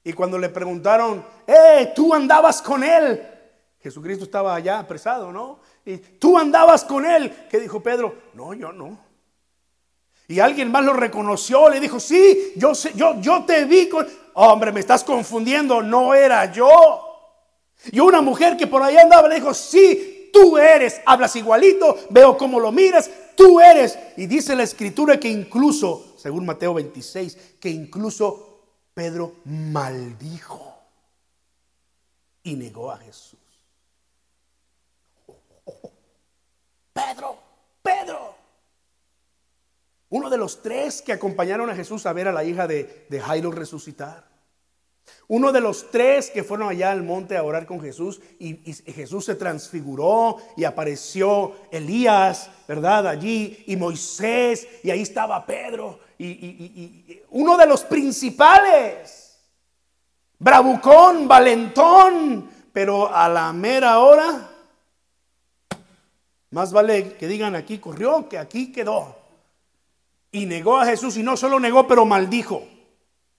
Y 0.03 0.13
cuando 0.13 0.37
le 0.39 0.49
preguntaron, 0.49 1.23
eh, 1.45 1.91
tú 1.95 2.13
andabas 2.13 2.61
con 2.61 2.83
él, 2.83 3.21
Jesucristo 3.79 4.23
estaba 4.23 4.55
allá 4.55 4.79
apresado, 4.79 5.31
¿no? 5.31 5.59
Y 5.85 5.97
tú 5.97 6.37
andabas 6.37 6.83
con 6.85 7.05
él. 7.05 7.47
¿Qué 7.49 7.59
dijo 7.59 7.83
Pedro? 7.83 8.15
No, 8.33 8.53
yo 8.53 8.71
no. 8.71 8.97
Y 10.29 10.39
alguien 10.39 10.71
más 10.71 10.83
lo 10.83 10.93
reconoció, 10.93 11.69
le 11.69 11.79
dijo, 11.79 11.99
sí, 11.99 12.53
yo, 12.55 12.73
yo, 12.95 13.21
yo 13.21 13.45
te 13.45 13.65
vi 13.65 13.87
con... 13.87 14.07
Hombre, 14.33 14.71
me 14.71 14.81
estás 14.81 15.03
confundiendo, 15.03 15.81
no 15.81 16.13
era 16.13 16.51
yo. 16.51 17.06
Y 17.91 17.99
una 17.99 18.21
mujer 18.21 18.57
que 18.57 18.67
por 18.67 18.81
ahí 18.83 18.97
andaba 18.97 19.27
le 19.27 19.35
dijo, 19.35 19.53
sí, 19.53 20.29
tú 20.33 20.57
eres, 20.57 21.01
hablas 21.05 21.35
igualito, 21.35 21.97
veo 22.09 22.37
cómo 22.37 22.59
lo 22.59 22.71
miras, 22.71 23.09
tú 23.35 23.59
eres. 23.59 23.97
Y 24.17 24.25
dice 24.25 24.55
la 24.55 24.63
escritura 24.63 25.19
que 25.19 25.29
incluso, 25.29 26.15
según 26.17 26.45
Mateo 26.45 26.73
26, 26.73 27.37
que 27.59 27.69
incluso 27.69 28.47
Pedro 28.93 29.35
maldijo 29.45 30.75
y 32.43 32.55
negó 32.55 32.91
a 32.91 32.97
Jesús. 32.97 33.39
Pedro, 36.93 37.37
Pedro. 37.83 38.35
Uno 40.09 40.29
de 40.29 40.37
los 40.37 40.61
tres 40.61 41.01
que 41.01 41.13
acompañaron 41.13 41.69
a 41.69 41.75
Jesús 41.75 42.05
a 42.05 42.13
ver 42.13 42.27
a 42.27 42.31
la 42.31 42.43
hija 42.43 42.65
de, 42.67 43.07
Jairo 43.23 43.51
resucitar. 43.51 44.25
Uno 45.27 45.51
de 45.51 45.61
los 45.61 45.91
tres 45.91 46.29
que 46.29 46.43
fueron 46.43 46.69
allá 46.69 46.91
al 46.91 47.03
monte 47.03 47.37
a 47.37 47.43
orar 47.43 47.65
con 47.65 47.81
Jesús 47.81 48.21
y, 48.39 48.55
Jesús 48.91 49.25
se 49.25 49.35
transfiguró 49.35 50.37
y 50.55 50.63
apareció 50.63 51.53
Elías, 51.71 52.49
¿verdad? 52.67 53.07
Allí 53.07 53.63
y 53.67 53.75
Moisés 53.75 54.67
y 54.83 54.89
ahí 54.89 55.01
estaba 55.01 55.45
Pedro 55.45 55.99
y, 56.17 56.27
y 56.27 57.23
uno 57.31 57.57
de 57.57 57.67
los 57.67 57.83
principales, 57.83 59.37
bravucón, 60.39 61.27
valentón, 61.27 62.49
pero 62.71 63.13
a 63.13 63.27
la 63.27 63.51
mera 63.53 63.99
hora 63.99 64.51
más 66.51 66.71
vale 66.71 67.13
que 67.13 67.27
digan 67.27 67.55
aquí 67.55 67.77
corrió 67.77 68.29
que 68.29 68.37
aquí 68.37 68.71
quedó. 68.71 69.15
Y 70.31 70.45
negó 70.45 70.77
a 70.77 70.85
Jesús 70.85 71.17
y 71.17 71.23
no 71.23 71.37
solo 71.37 71.59
negó, 71.59 71.87
pero 71.87 72.05
maldijo. 72.05 72.63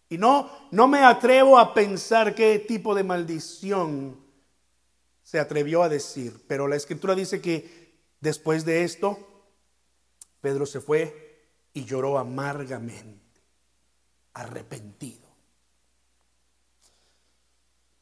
Y 0.08 0.16
no, 0.16 0.50
no 0.70 0.88
me 0.88 1.00
atrevo 1.00 1.58
a 1.58 1.74
pensar 1.74 2.34
qué 2.34 2.58
tipo 2.58 2.94
de 2.94 3.04
maldición 3.04 4.18
se 5.22 5.38
atrevió 5.38 5.82
a 5.82 5.88
decir. 5.88 6.44
Pero 6.48 6.66
la 6.66 6.76
escritura 6.76 7.14
dice 7.14 7.42
que 7.42 8.08
después 8.20 8.64
de 8.64 8.84
esto, 8.84 9.18
Pedro 10.40 10.64
se 10.64 10.80
fue 10.80 11.50
y 11.74 11.84
lloró 11.84 12.18
amargamente, 12.18 13.42
arrepentido. 14.32 15.28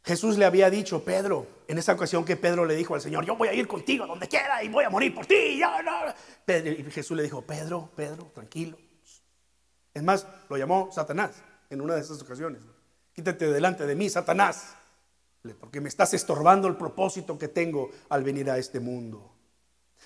Jesús 0.04 0.38
le 0.38 0.44
había 0.44 0.70
dicho, 0.70 1.04
Pedro, 1.04 1.48
en 1.66 1.78
esa 1.78 1.94
ocasión 1.94 2.24
que 2.24 2.36
Pedro 2.36 2.64
le 2.64 2.76
dijo 2.76 2.94
al 2.94 3.00
Señor, 3.00 3.26
yo 3.26 3.34
voy 3.34 3.48
a 3.48 3.54
ir 3.54 3.66
contigo 3.66 4.06
donde 4.06 4.28
quiera 4.28 4.62
y 4.62 4.68
voy 4.68 4.84
a 4.84 4.90
morir 4.90 5.12
por 5.12 5.26
ti. 5.26 5.34
y 5.34 6.90
Jesús 6.92 7.16
le 7.16 7.24
dijo, 7.24 7.42
Pedro, 7.42 7.90
Pedro, 7.96 8.30
tranquilo. 8.32 8.78
Es 9.92 10.02
más, 10.04 10.24
lo 10.48 10.56
llamó 10.56 10.90
Satanás 10.92 11.42
en 11.70 11.80
una 11.80 11.94
de 11.94 12.00
esas 12.00 12.20
ocasiones. 12.22 12.62
Quítate 13.12 13.50
delante 13.50 13.86
de 13.86 13.94
mí, 13.94 14.10
Satanás, 14.10 14.74
porque 15.60 15.80
me 15.80 15.88
estás 15.88 16.12
estorbando 16.14 16.68
el 16.68 16.76
propósito 16.76 17.38
que 17.38 17.48
tengo 17.48 17.90
al 18.08 18.24
venir 18.24 18.50
a 18.50 18.58
este 18.58 18.80
mundo. 18.80 19.32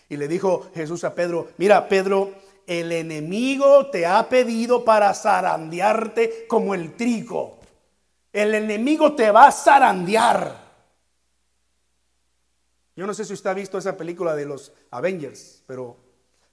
Y 0.08 0.16
le 0.16 0.28
dijo 0.28 0.70
Jesús 0.74 1.04
a 1.04 1.14
Pedro, 1.14 1.48
mira, 1.58 1.88
Pedro, 1.88 2.32
el 2.66 2.92
enemigo 2.92 3.90
te 3.90 4.06
ha 4.06 4.28
pedido 4.28 4.84
para 4.84 5.12
zarandearte 5.14 6.46
como 6.46 6.74
el 6.74 6.94
trigo. 6.94 7.58
El 8.32 8.54
enemigo 8.54 9.14
te 9.14 9.30
va 9.30 9.48
a 9.48 9.52
zarandear. 9.52 10.70
Yo 12.94 13.06
no 13.06 13.14
sé 13.14 13.24
si 13.24 13.32
usted 13.32 13.50
ha 13.50 13.54
visto 13.54 13.78
esa 13.78 13.96
película 13.96 14.36
de 14.36 14.46
los 14.46 14.72
Avengers, 14.90 15.62
pero 15.66 15.96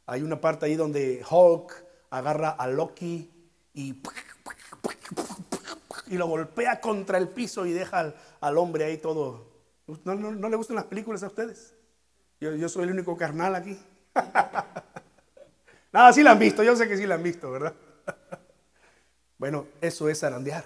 hay 0.05 0.21
una 0.23 0.39
parte 0.39 0.65
ahí 0.65 0.75
donde 0.75 1.23
Hulk 1.29 1.85
agarra 2.09 2.51
a 2.51 2.67
Loki 2.67 3.29
y, 3.73 4.01
y 6.09 6.17
lo 6.17 6.27
golpea 6.27 6.79
contra 6.79 7.17
el 7.17 7.29
piso 7.29 7.65
y 7.65 7.73
deja 7.73 8.13
al, 8.39 8.57
hombre 8.57 8.85
ahí 8.85 8.97
todo. 8.97 9.47
¿No, 10.03 10.49
le 10.49 10.55
gustan 10.55 10.75
las 10.75 10.85
películas 10.85 11.23
a 11.23 11.27
ustedes? 11.27 11.73
Yo, 12.39 12.69
soy 12.69 12.83
el 12.83 12.91
único 12.91 13.17
carnal 13.17 13.55
aquí. 13.55 13.77
Nada, 15.91 16.13
sí 16.13 16.23
la 16.23 16.31
han 16.31 16.39
visto, 16.39 16.63
yo 16.63 16.75
sé 16.75 16.87
que 16.87 16.97
sí 16.97 17.07
la 17.07 17.15
han 17.15 17.23
visto, 17.23 17.49
¿verdad? 17.49 17.73
bueno, 19.37 19.67
eso 19.81 20.09
es 20.09 20.19
zarandear. 20.19 20.63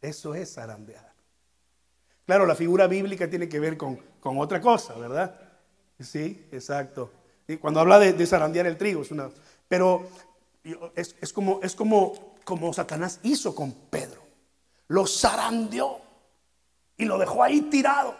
Eso 0.00 0.34
es 0.34 0.54
zarandear. 0.54 1.12
Claro, 2.26 2.46
la 2.46 2.54
figura 2.54 2.86
bíblica 2.86 3.28
tiene 3.28 3.48
que 3.48 3.60
ver 3.60 3.76
con, 3.76 3.98
otra 4.22 4.60
cosa, 4.60 4.94
¿verdad? 4.94 5.38
Sí, 5.98 6.46
exacto. 6.52 7.10
Y 7.46 7.56
cuando 7.56 7.80
habla 7.80 7.98
de, 7.98 8.26
zarandear 8.26 8.66
el 8.66 8.78
trigo, 8.78 9.02
es 9.02 9.10
una. 9.10 9.30
Pero 9.68 10.06
es, 10.94 11.32
como, 11.32 11.60
es 11.62 11.74
como, 11.74 12.36
como 12.44 12.72
Satanás 12.72 13.20
hizo 13.22 13.54
con 13.54 13.72
Pedro. 13.72 14.22
Lo 14.88 15.06
zarandeó 15.06 16.00
y 16.96 17.04
lo 17.04 17.18
dejó 17.18 17.42
ahí 17.42 17.62
tirado. 17.62 18.16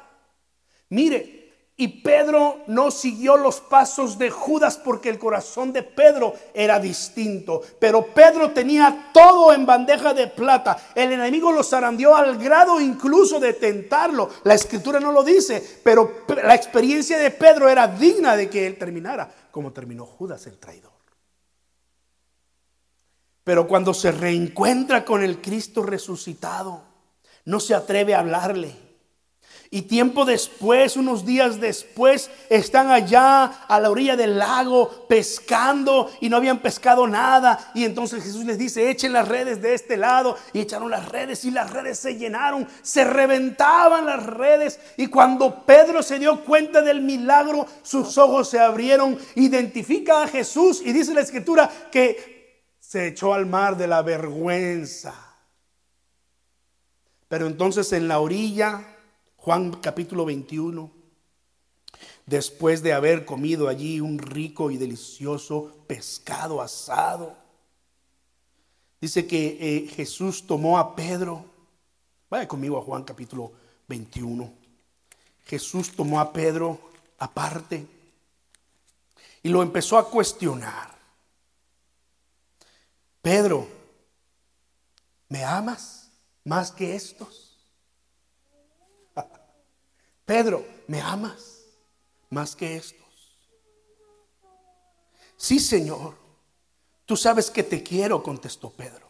Mire, 0.90 1.44
Y 1.76 1.88
Pedro 2.02 2.60
no 2.68 2.92
siguió 2.92 3.36
los 3.36 3.60
pasos 3.60 4.16
de 4.16 4.30
Judas 4.30 4.76
porque 4.76 5.08
el 5.08 5.18
corazón 5.18 5.72
de 5.72 5.82
Pedro 5.82 6.34
era 6.54 6.78
distinto. 6.78 7.62
Pero 7.80 8.14
Pedro 8.14 8.52
tenía 8.52 9.10
todo 9.12 9.52
en 9.52 9.66
bandeja 9.66 10.14
de 10.14 10.28
plata. 10.28 10.76
El 10.94 11.10
enemigo 11.10 11.50
lo 11.50 11.64
zarandeó 11.64 12.14
al 12.14 12.38
grado 12.38 12.80
incluso 12.80 13.40
de 13.40 13.54
tentarlo. 13.54 14.30
La 14.44 14.54
escritura 14.54 15.00
no 15.00 15.10
lo 15.10 15.24
dice, 15.24 15.80
pero 15.82 16.24
la 16.44 16.54
experiencia 16.54 17.18
de 17.18 17.32
Pedro 17.32 17.68
era 17.68 17.88
digna 17.88 18.36
de 18.36 18.48
que 18.48 18.68
él 18.68 18.78
terminara 18.78 19.28
como 19.50 19.72
terminó 19.72 20.06
Judas 20.06 20.46
el 20.46 20.58
traidor. 20.58 20.93
Pero 23.44 23.68
cuando 23.68 23.94
se 23.94 24.10
reencuentra 24.10 25.04
con 25.04 25.22
el 25.22 25.40
Cristo 25.40 25.82
resucitado, 25.82 26.82
no 27.44 27.60
se 27.60 27.74
atreve 27.74 28.14
a 28.14 28.20
hablarle 28.20 28.84
y 29.74 29.82
tiempo 29.82 30.24
después, 30.24 30.96
unos 30.96 31.26
días 31.26 31.60
después, 31.60 32.30
están 32.48 32.92
allá 32.92 33.44
a 33.44 33.80
la 33.80 33.90
orilla 33.90 34.14
del 34.14 34.38
lago 34.38 34.88
pescando 35.08 36.12
y 36.20 36.28
no 36.28 36.36
habían 36.36 36.60
pescado 36.60 37.08
nada. 37.08 37.72
Y 37.74 37.82
entonces 37.82 38.22
Jesús 38.22 38.44
les 38.44 38.56
dice, 38.56 38.88
echen 38.88 39.12
las 39.12 39.26
redes 39.26 39.60
de 39.60 39.74
este 39.74 39.96
lado. 39.96 40.36
Y 40.52 40.60
echaron 40.60 40.92
las 40.92 41.08
redes 41.08 41.44
y 41.44 41.50
las 41.50 41.72
redes 41.72 41.98
se 41.98 42.14
llenaron, 42.14 42.68
se 42.82 43.02
reventaban 43.02 44.06
las 44.06 44.24
redes. 44.24 44.78
Y 44.96 45.08
cuando 45.08 45.64
Pedro 45.64 46.04
se 46.04 46.20
dio 46.20 46.44
cuenta 46.44 46.80
del 46.80 47.00
milagro, 47.02 47.66
sus 47.82 48.16
ojos 48.16 48.48
se 48.48 48.60
abrieron, 48.60 49.18
identifica 49.34 50.22
a 50.22 50.28
Jesús 50.28 50.82
y 50.84 50.92
dice 50.92 51.14
la 51.14 51.22
escritura 51.22 51.68
que 51.90 52.33
se 52.86 53.08
echó 53.08 53.32
al 53.32 53.46
mar 53.46 53.76
de 53.76 53.86
la 53.86 54.02
vergüenza. 54.02 55.14
Pero 57.28 57.46
entonces 57.46 57.92
en 57.92 58.08
la 58.08 58.20
orilla 58.20 58.86
Juan 59.36 59.72
capítulo 59.80 60.24
21, 60.26 60.90
después 62.26 62.82
de 62.82 62.92
haber 62.92 63.24
comido 63.24 63.68
allí 63.68 64.00
un 64.00 64.18
rico 64.18 64.70
y 64.70 64.76
delicioso 64.76 65.84
pescado 65.86 66.60
asado, 66.60 67.36
dice 69.00 69.26
que 69.26 69.56
eh, 69.60 69.88
Jesús 69.88 70.46
tomó 70.46 70.78
a 70.78 70.94
Pedro, 70.94 71.44
vaya 72.30 72.46
conmigo 72.46 72.78
a 72.78 72.82
Juan 72.82 73.02
capítulo 73.02 73.52
21, 73.88 74.52
Jesús 75.46 75.90
tomó 75.96 76.20
a 76.20 76.32
Pedro 76.32 76.78
aparte 77.18 77.86
y 79.42 79.48
lo 79.48 79.62
empezó 79.62 79.98
a 79.98 80.08
cuestionar. 80.08 80.93
Pedro, 83.24 83.66
¿me 85.30 85.42
amas 85.42 86.10
más 86.44 86.70
que 86.70 86.94
estos? 86.94 87.56
Pedro, 90.26 90.66
¿me 90.86 91.00
amas 91.00 91.64
más 92.28 92.54
que 92.54 92.76
estos? 92.76 93.40
Sí, 95.38 95.58
Señor, 95.58 96.18
tú 97.06 97.16
sabes 97.16 97.50
que 97.50 97.62
te 97.62 97.82
quiero, 97.82 98.22
contestó 98.22 98.68
Pedro. 98.68 99.08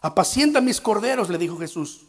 Apacienta 0.00 0.62
mis 0.62 0.80
corderos, 0.80 1.28
le 1.28 1.36
dijo 1.36 1.58
Jesús. 1.58 2.06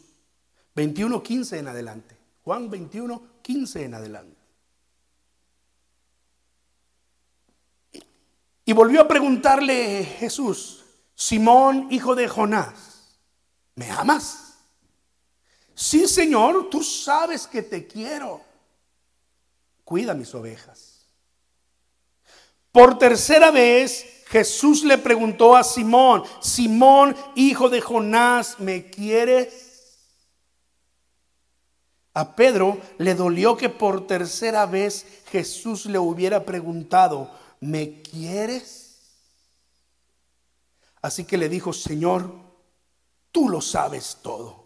21, 0.76 1.22
15 1.22 1.58
en 1.58 1.68
adelante. 1.68 2.16
Juan 2.42 2.70
21, 2.70 3.22
15 3.42 3.84
en 3.84 3.92
adelante. 3.92 4.43
Y 8.64 8.72
volvió 8.72 9.02
a 9.02 9.08
preguntarle 9.08 10.04
Jesús, 10.18 10.84
Simón, 11.14 11.88
hijo 11.90 12.14
de 12.14 12.28
Jonás, 12.28 13.18
¿me 13.74 13.90
amas? 13.90 14.54
Sí, 15.74 16.06
Señor, 16.06 16.70
tú 16.70 16.82
sabes 16.82 17.46
que 17.46 17.62
te 17.62 17.86
quiero. 17.86 18.40
Cuida 19.84 20.14
mis 20.14 20.34
ovejas. 20.34 21.06
Por 22.72 22.98
tercera 22.98 23.50
vez, 23.50 24.24
Jesús 24.26 24.82
le 24.82 24.98
preguntó 24.98 25.54
a 25.54 25.62
Simón, 25.62 26.24
Simón, 26.40 27.14
hijo 27.34 27.68
de 27.68 27.80
Jonás, 27.80 28.58
¿me 28.58 28.88
quieres? 28.90 29.74
A 32.14 32.34
Pedro 32.34 32.80
le 32.98 33.14
dolió 33.14 33.56
que 33.56 33.68
por 33.68 34.06
tercera 34.06 34.66
vez 34.66 35.06
Jesús 35.30 35.86
le 35.86 35.98
hubiera 35.98 36.44
preguntado, 36.44 37.30
¿me 37.60 38.02
quieres? 38.02 38.98
Así 41.02 41.24
que 41.24 41.36
le 41.36 41.48
dijo, 41.48 41.72
Señor, 41.72 42.32
tú 43.30 43.48
lo 43.48 43.60
sabes 43.60 44.18
todo 44.22 44.64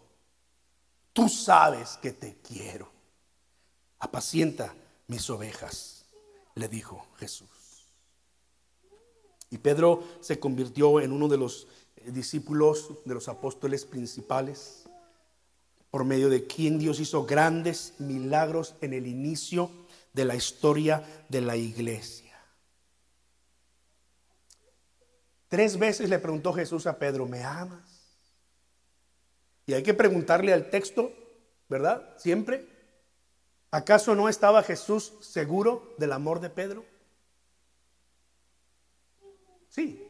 Tú 1.13 1.27
sabes 1.27 1.99
que 2.01 2.13
te 2.13 2.37
quiero. 2.37 2.89
Apacienta 3.99 4.73
mis 5.07 5.29
ovejas, 5.29 6.05
le 6.55 6.69
dijo 6.69 7.05
Jesús. 7.17 7.49
Y 9.49 9.57
Pedro 9.57 10.03
se 10.21 10.39
convirtió 10.39 11.01
en 11.01 11.11
uno 11.11 11.27
de 11.27 11.37
los 11.37 11.67
discípulos 12.05 12.91
de 13.03 13.15
los 13.15 13.27
apóstoles 13.27 13.83
principales, 13.83 14.83
por 15.91 16.05
medio 16.05 16.29
de 16.29 16.47
quien 16.47 16.79
Dios 16.79 17.01
hizo 17.01 17.25
grandes 17.25 17.95
milagros 17.97 18.75
en 18.79 18.93
el 18.93 19.05
inicio 19.05 19.71
de 20.13 20.23
la 20.23 20.35
historia 20.35 21.25
de 21.27 21.41
la 21.41 21.57
iglesia. 21.57 22.28
Tres 25.49 25.79
veces 25.79 26.09
le 26.09 26.19
preguntó 26.19 26.53
Jesús 26.53 26.85
a 26.85 26.97
Pedro, 26.97 27.25
¿me 27.25 27.43
amas? 27.43 27.89
Y 29.65 29.73
hay 29.73 29.83
que 29.83 29.95
preguntarle 29.95 30.53
al 30.53 30.69
texto, 30.69 31.11
¿verdad? 31.67 32.15
Siempre. 32.17 32.67
¿Acaso 33.71 34.15
no 34.15 34.29
estaba 34.29 34.63
Jesús 34.63 35.13
seguro 35.21 35.95
del 35.97 36.11
amor 36.11 36.39
de 36.39 36.49
Pedro? 36.51 36.85
Sí. 39.69 40.05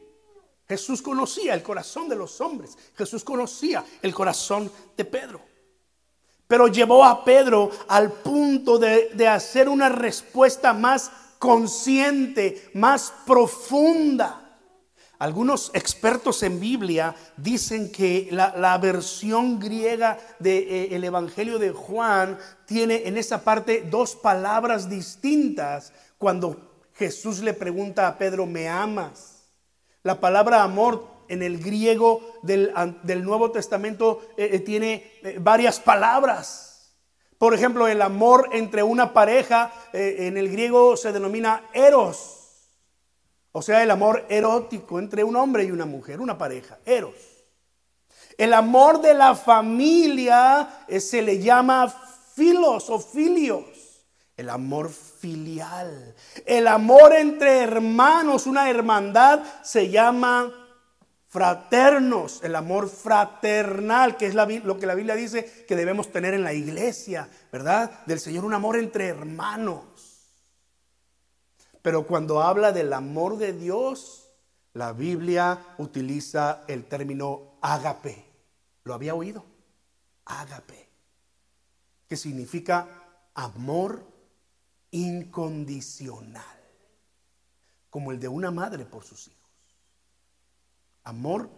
Jesús 0.68 1.02
conocía 1.02 1.54
el 1.54 1.64
corazón 1.64 2.08
de 2.10 2.16
los 2.16 2.40
hombres. 2.42 2.78
Jesús 2.96 3.24
conocía 3.24 3.84
el 4.02 4.14
corazón 4.14 4.72
de 4.96 5.06
Pedro. 5.06 5.42
Pero 6.48 6.68
llevó 6.68 7.04
a 7.04 7.24
Pedro 7.24 7.72
al 7.88 8.12
punto 8.12 8.78
de, 8.78 9.10
de 9.14 9.28
hacer 9.28 9.70
una 9.70 9.90
respuesta 9.90 10.74
más 10.74 11.12
consciente, 11.38 12.72
más 12.74 13.14
profunda. 13.26 14.39
Algunos 15.20 15.70
expertos 15.74 16.44
en 16.44 16.62
Biblia 16.62 17.14
dicen 17.36 17.92
que 17.92 18.30
la, 18.32 18.78
versión 18.78 19.60
griega 19.60 20.18
del 20.40 20.66
de, 20.66 20.96
eh, 20.96 21.06
Evangelio 21.06 21.60
de 21.60 21.72
Juan 21.72 22.38
tiene 22.66 23.06
en 23.06 23.18
esa 23.18 23.44
parte 23.44 23.86
dos 23.90 24.16
palabras 24.16 24.90
distintas 24.90 25.92
cuando 26.18 26.88
Jesús 26.94 27.40
le 27.40 27.54
pregunta 27.54 28.08
a 28.08 28.18
Pedro, 28.18 28.46
¿me 28.46 28.70
amas? 28.70 29.44
La 30.04 30.22
palabra 30.22 30.64
amor 30.64 31.06
en 31.28 31.44
el 31.44 31.62
griego 31.62 32.22
del, 32.42 32.72
Nuevo 33.22 33.52
Testamento 33.52 34.22
eh, 34.38 34.52
eh, 34.54 34.60
tiene 34.60 35.12
varias 35.42 35.82
palabras. 35.82 36.96
Por 37.38 37.54
ejemplo, 37.54 37.90
el 37.90 38.02
amor 38.02 38.52
entre 38.54 38.84
una 38.84 39.12
pareja 39.12 39.74
en 39.92 40.38
el 40.38 40.50
griego 40.50 40.96
se 40.96 41.12
denomina 41.12 41.64
eros. 41.74 42.39
O 43.52 43.62
sea, 43.62 43.82
el 43.82 43.92
amor 43.92 44.26
erótico 44.30 45.00
entre 45.00 45.24
un 45.24 45.36
hombre 45.36 45.64
y 45.64 45.72
una 45.72 45.86
mujer, 45.86 46.22
una 46.22 46.38
pareja, 46.38 46.78
eros. 46.86 47.16
El 48.38 48.54
amor 48.54 49.02
de 49.02 49.14
la 49.14 49.36
familia 49.36 50.86
eh, 50.88 51.00
se 51.00 51.22
le 51.22 51.40
llama 51.40 51.90
filos 52.36 52.90
o 52.90 53.00
filios. 53.00 53.66
El 54.38 54.50
amor 54.50 54.90
filial. 54.90 56.16
El 56.46 56.68
amor 56.68 57.14
entre 57.14 57.58
hermanos, 57.58 58.48
una 58.48 58.70
hermandad, 58.70 59.42
se 59.62 59.90
llama 59.90 60.54
fraternos. 61.28 62.42
El 62.44 62.56
amor 62.56 62.88
fraternal, 62.88 64.16
que 64.16 64.28
es 64.28 64.36
lo 64.36 64.80
que 64.80 64.86
la 64.86 64.96
Biblia 64.96 65.16
dice 65.16 65.66
que 65.68 65.76
debemos 65.76 66.12
tener 66.12 66.34
en 66.34 66.44
la 66.44 66.54
iglesia, 66.54 67.28
¿verdad? 67.52 67.92
Del 68.06 68.20
Señor, 68.20 68.46
un 68.46 68.54
amor 68.54 68.78
entre 68.78 69.08
hermanos. 69.08 70.09
Pero 71.90 72.06
cuando 72.06 72.40
habla 72.44 72.72
del 72.72 72.94
amor 72.94 73.40
de 73.40 73.52
Dios, 73.52 74.30
la 74.74 74.94
Biblia 74.94 75.74
utiliza 75.80 76.64
el 76.68 76.86
término 76.86 77.58
ágape. 77.62 78.28
¿Lo 78.84 78.94
había 78.94 79.16
oído? 79.16 79.44
Ágape. 80.26 80.88
Que 82.08 82.16
significa 82.16 82.88
amor 83.34 84.06
incondicional. 84.92 86.44
Como 87.90 88.12
el 88.12 88.20
de 88.20 88.28
una 88.28 88.52
madre 88.52 88.86
por 88.86 89.04
sus 89.04 89.28
hijos. 89.30 89.50
Amor 91.06 91.50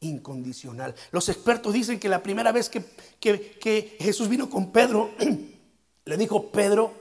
incondicional. 0.00 0.94
Los 1.12 1.30
expertos 1.30 1.72
dicen 1.72 1.98
que 1.98 2.10
la 2.10 2.22
primera 2.22 2.52
vez 2.52 2.68
que, 2.68 2.84
que 3.18 3.96
Jesús 4.00 4.28
vino 4.28 4.50
con 4.50 4.70
Pedro, 4.70 5.12
le 6.04 6.16
dijo, 6.18 6.50
Pedro, 6.50 6.92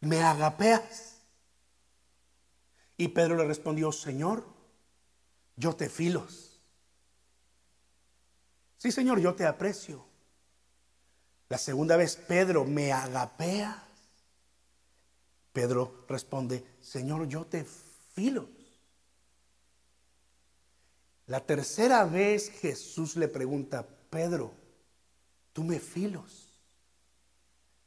¿me 0.00 0.20
agapeas? 0.20 1.13
Y 2.96 3.08
Pedro 3.08 3.36
le 3.36 3.44
respondió, 3.44 3.90
Señor, 3.92 4.44
yo 5.56 5.74
te 5.74 5.88
filos. 5.88 6.60
Sí, 8.76 8.92
Señor, 8.92 9.20
yo 9.20 9.34
te 9.34 9.46
aprecio. 9.46 10.04
La 11.48 11.58
segunda 11.58 11.96
vez, 11.96 12.16
Pedro, 12.16 12.64
¿me 12.64 12.92
agapeas? 12.92 13.76
Pedro 15.52 16.04
responde, 16.08 16.66
Señor, 16.80 17.28
yo 17.28 17.46
te 17.46 17.64
filo. 17.64 18.48
La 21.26 21.40
tercera 21.40 22.04
vez 22.04 22.50
Jesús 22.50 23.16
le 23.16 23.28
pregunta, 23.28 23.86
Pedro, 24.10 24.52
tú 25.52 25.64
me 25.64 25.80
filos. 25.80 26.48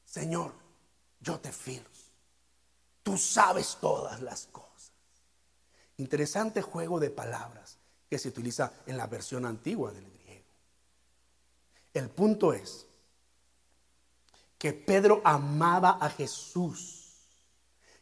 Señor, 0.05 0.53
yo 1.19 1.39
te 1.39 1.51
filos. 1.51 2.11
Tú 3.03 3.17
sabes 3.17 3.77
todas 3.79 4.21
las 4.21 4.47
cosas. 4.47 4.66
Interesante 5.97 6.61
juego 6.61 6.99
de 6.99 7.09
palabras 7.09 7.77
que 8.09 8.19
se 8.19 8.29
utiliza 8.29 8.71
en 8.85 8.97
la 8.97 9.07
versión 9.07 9.45
antigua 9.45 9.91
del 9.91 10.05
griego. 10.09 10.45
El 11.93 12.09
punto 12.09 12.53
es 12.53 12.85
que 14.57 14.73
Pedro 14.73 15.21
amaba 15.23 15.97
a 15.99 16.09
Jesús 16.09 17.07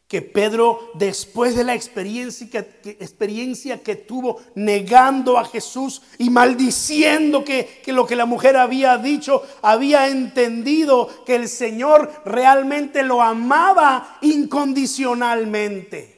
que 0.08 0.22
Pedro, 0.22 0.92
después 0.94 1.56
de 1.56 1.64
la 1.64 1.74
experiencia 1.74 2.48
que, 2.48 2.90
experiencia 3.00 3.82
que 3.82 3.96
tuvo 3.96 4.40
negando 4.54 5.36
a 5.36 5.44
Jesús 5.44 6.00
y 6.18 6.30
maldiciendo 6.30 7.44
que, 7.44 7.82
que 7.84 7.92
lo 7.92 8.06
que 8.06 8.14
la 8.14 8.24
mujer 8.24 8.56
había 8.56 8.98
dicho, 8.98 9.42
había 9.62 10.06
entendido 10.06 11.24
que 11.24 11.34
el 11.34 11.48
Señor 11.48 12.22
realmente 12.24 13.02
lo 13.02 13.20
amaba 13.20 14.18
incondicionalmente 14.20 16.15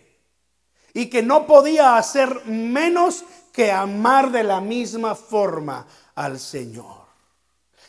y 0.94 1.06
que 1.06 1.22
no 1.22 1.46
podía 1.46 1.96
hacer 1.96 2.44
menos 2.46 3.24
que 3.52 3.70
amar 3.72 4.30
de 4.30 4.44
la 4.44 4.60
misma 4.60 5.14
forma 5.14 5.86
al 6.14 6.38
Señor. 6.38 7.08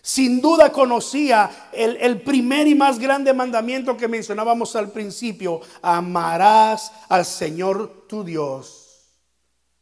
Sin 0.01 0.41
duda 0.41 0.71
conocía 0.71 1.69
el, 1.73 2.21
primer 2.21 2.67
y 2.67 2.75
más 2.75 2.99
grande 2.99 3.33
mandamiento 3.33 3.97
que 3.97 4.07
mencionábamos 4.07 4.75
al 4.75 4.91
principio. 4.91 5.61
Amarás 5.81 6.91
al 7.09 7.25
Señor 7.25 8.05
tu 8.07 8.23
Dios 8.23 8.89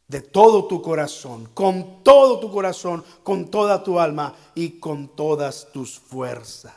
de 0.08 0.22
todo 0.22 0.66
tu 0.66 0.82
corazón, 0.82 1.50
con 1.54 2.02
todo 2.02 2.40
tu 2.40 2.50
corazón, 2.50 3.04
con 3.22 3.50
toda 3.50 3.82
tu 3.82 4.00
alma 4.00 4.34
y 4.54 4.80
con 4.80 5.08
todas 5.08 5.68
tus 5.72 5.98
fuerzas. 5.98 6.74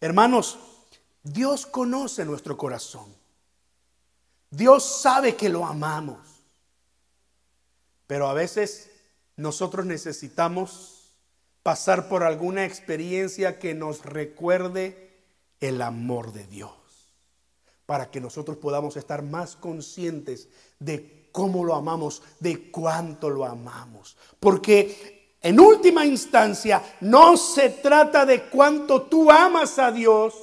Hermanos, 0.00 0.58
Dios 1.22 1.66
conoce 1.66 2.24
nuestro 2.24 2.56
corazón. 2.56 3.19
Dios 4.50 4.84
sabe 5.00 5.36
que 5.36 5.48
lo 5.48 5.64
amamos. 5.64 6.18
Pero 8.06 8.28
a 8.28 8.34
veces 8.34 8.90
nosotros 9.36 9.86
necesitamos 9.86 11.14
pasar 11.62 12.08
por 12.08 12.24
alguna 12.24 12.64
experiencia 12.64 13.58
que 13.58 13.74
nos 13.74 14.04
recuerde 14.04 15.10
el 15.60 15.80
amor 15.82 16.32
de 16.32 16.46
Dios, 16.46 16.72
para 17.86 18.10
que 18.10 18.20
nosotros 18.20 18.56
podamos 18.56 18.96
estar 18.96 19.22
más 19.22 19.56
conscientes 19.56 20.48
de 20.78 21.28
cómo 21.30 21.64
lo 21.64 21.74
amamos, 21.74 22.22
de 22.40 22.70
cuánto 22.70 23.30
lo 23.30 23.44
amamos. 23.44 24.16
Porque 24.40 25.36
en 25.40 25.60
última 25.60 26.04
instancia 26.04 26.82
no 27.00 27.36
se 27.36 27.70
trata 27.70 28.26
de 28.26 28.48
cuánto 28.48 29.02
tú 29.02 29.30
amas 29.30 29.78
a 29.78 29.92
Dios, 29.92 30.34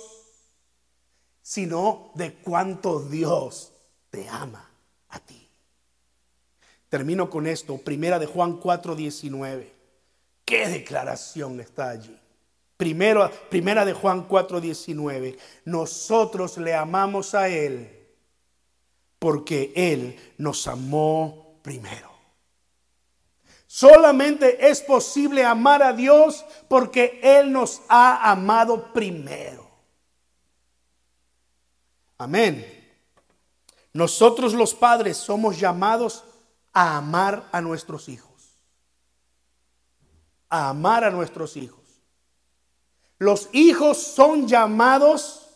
sino 1.41 2.12
de 2.16 2.36
cuánto 2.36 3.01
Dios 3.01 3.74
te 4.10 4.28
ama 4.30 4.70
a 5.10 5.20
ti. 5.20 5.47
Termino 6.89 7.30
con 7.30 7.47
esto, 7.47 7.78
primera 7.78 8.20
de 8.20 8.26
Juan 8.26 8.60
4:19. 8.60 9.74
¿Qué 10.45 10.68
declaración 10.68 11.60
está 11.60 11.89
allí? 11.89 12.18
Primero, 12.78 13.30
primera 13.49 13.84
de 13.84 13.93
Juan 13.93 14.28
4:19. 14.28 15.38
Nosotros 15.66 16.58
le 16.58 16.74
amamos 16.74 17.34
a 17.34 17.49
Él 17.49 17.89
porque 19.20 19.74
Él 19.76 20.18
nos 20.38 20.68
amó 20.68 21.60
primero. 21.64 22.12
Solamente 23.66 24.70
es 24.70 24.82
posible 24.82 25.43
amar 25.43 25.84
a 25.84 25.91
Dios 25.91 26.45
porque 26.70 27.20
Él 27.22 27.51
nos 27.51 27.82
ha 27.89 28.32
amado 28.32 28.93
primero. 28.93 29.70
Amén. 32.18 32.76
Nosotros 33.97 34.53
los 34.53 34.75
padres 34.75 35.17
somos 35.17 35.59
llamados 35.59 36.23
a 36.71 36.97
amar 36.97 37.49
a 37.51 37.61
nuestros 37.61 38.07
hijos 38.07 38.27
a 40.49 40.69
amar 40.69 41.03
a 41.03 41.09
nuestros 41.09 41.57
hijos. 41.57 41.79
Los 43.19 43.49
hijos 43.51 43.97
son 43.97 44.47
llamados 44.47 45.47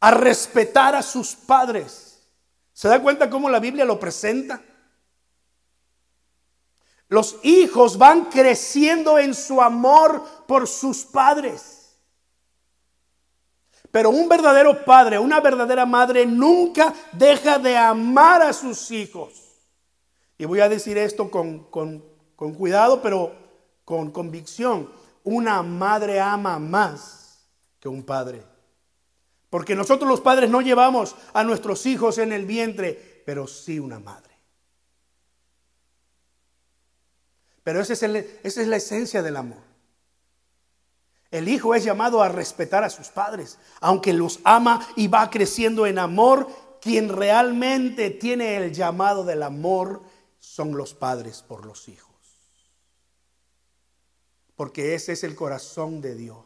a 0.00 0.10
respetar 0.10 0.94
a 0.94 1.02
sus 1.02 1.34
padres. 1.34 2.20
¿Se 2.72 2.88
da 2.88 3.00
cuenta 3.00 3.30
cómo 3.30 3.48
la 3.48 3.60
Biblia 3.60 3.84
lo 3.84 3.98
presenta? 3.98 4.62
Los 7.08 7.36
hijos 7.42 7.96
van 7.96 8.26
creciendo 8.26 9.18
en 9.18 9.34
su 9.34 9.62
amor 9.62 10.22
por 10.46 10.68
sus 10.68 11.04
padres. 11.04 11.75
Pero 13.96 14.10
un 14.10 14.28
verdadero 14.28 14.84
padre, 14.84 15.18
una 15.18 15.40
verdadera 15.40 15.86
madre 15.86 16.26
nunca 16.26 16.92
deja 17.12 17.58
de 17.58 17.78
amar 17.78 18.42
a 18.42 18.52
sus 18.52 18.90
hijos. 18.90 19.32
Y 20.36 20.44
voy 20.44 20.60
a 20.60 20.68
decir 20.68 20.98
esto 20.98 21.30
con, 21.30 21.70
con, 21.70 22.04
cuidado, 22.36 23.00
pero 23.00 23.34
con 23.86 24.10
convicción. 24.10 24.90
Una 25.24 25.62
madre 25.62 26.20
ama 26.20 26.58
más 26.58 27.48
que 27.80 27.88
un 27.88 28.02
padre. 28.02 28.42
Porque 29.48 29.74
nosotros 29.74 30.10
los 30.10 30.20
padres 30.20 30.50
no 30.50 30.60
llevamos 30.60 31.16
a 31.32 31.42
nuestros 31.42 31.86
hijos 31.86 32.18
en 32.18 32.34
el 32.34 32.44
vientre, 32.44 33.22
pero 33.24 33.46
sí 33.46 33.78
una 33.78 33.98
madre. 33.98 34.38
Pero 37.62 37.80
esa 37.80 37.94
es 37.94 38.66
la 38.68 38.76
esencia 38.76 39.22
del 39.22 39.38
amor. 39.38 39.75
El 41.36 41.48
hijo 41.48 41.74
es 41.74 41.84
llamado 41.84 42.22
a 42.22 42.28
respetar 42.28 42.84
a 42.84 42.90
sus 42.90 43.08
padres, 43.08 43.58
aunque 43.80 44.12
los 44.12 44.40
ama 44.44 44.86
y 44.96 45.08
va 45.08 45.30
creciendo 45.30 45.86
en 45.86 45.98
amor. 45.98 46.48
Quien 46.80 47.08
realmente 47.08 48.10
tiene 48.10 48.56
el 48.56 48.72
llamado 48.72 49.24
del 49.24 49.42
amor 49.42 50.02
son 50.38 50.76
los 50.76 50.94
padres 50.94 51.42
por 51.42 51.66
los 51.66 51.88
hijos 51.88 52.06
porque 54.56 54.94
ese 54.94 55.12
es 55.12 55.22
el 55.22 55.36
corazón 55.36 56.00
de 56.00 56.16
Dios. 56.16 56.44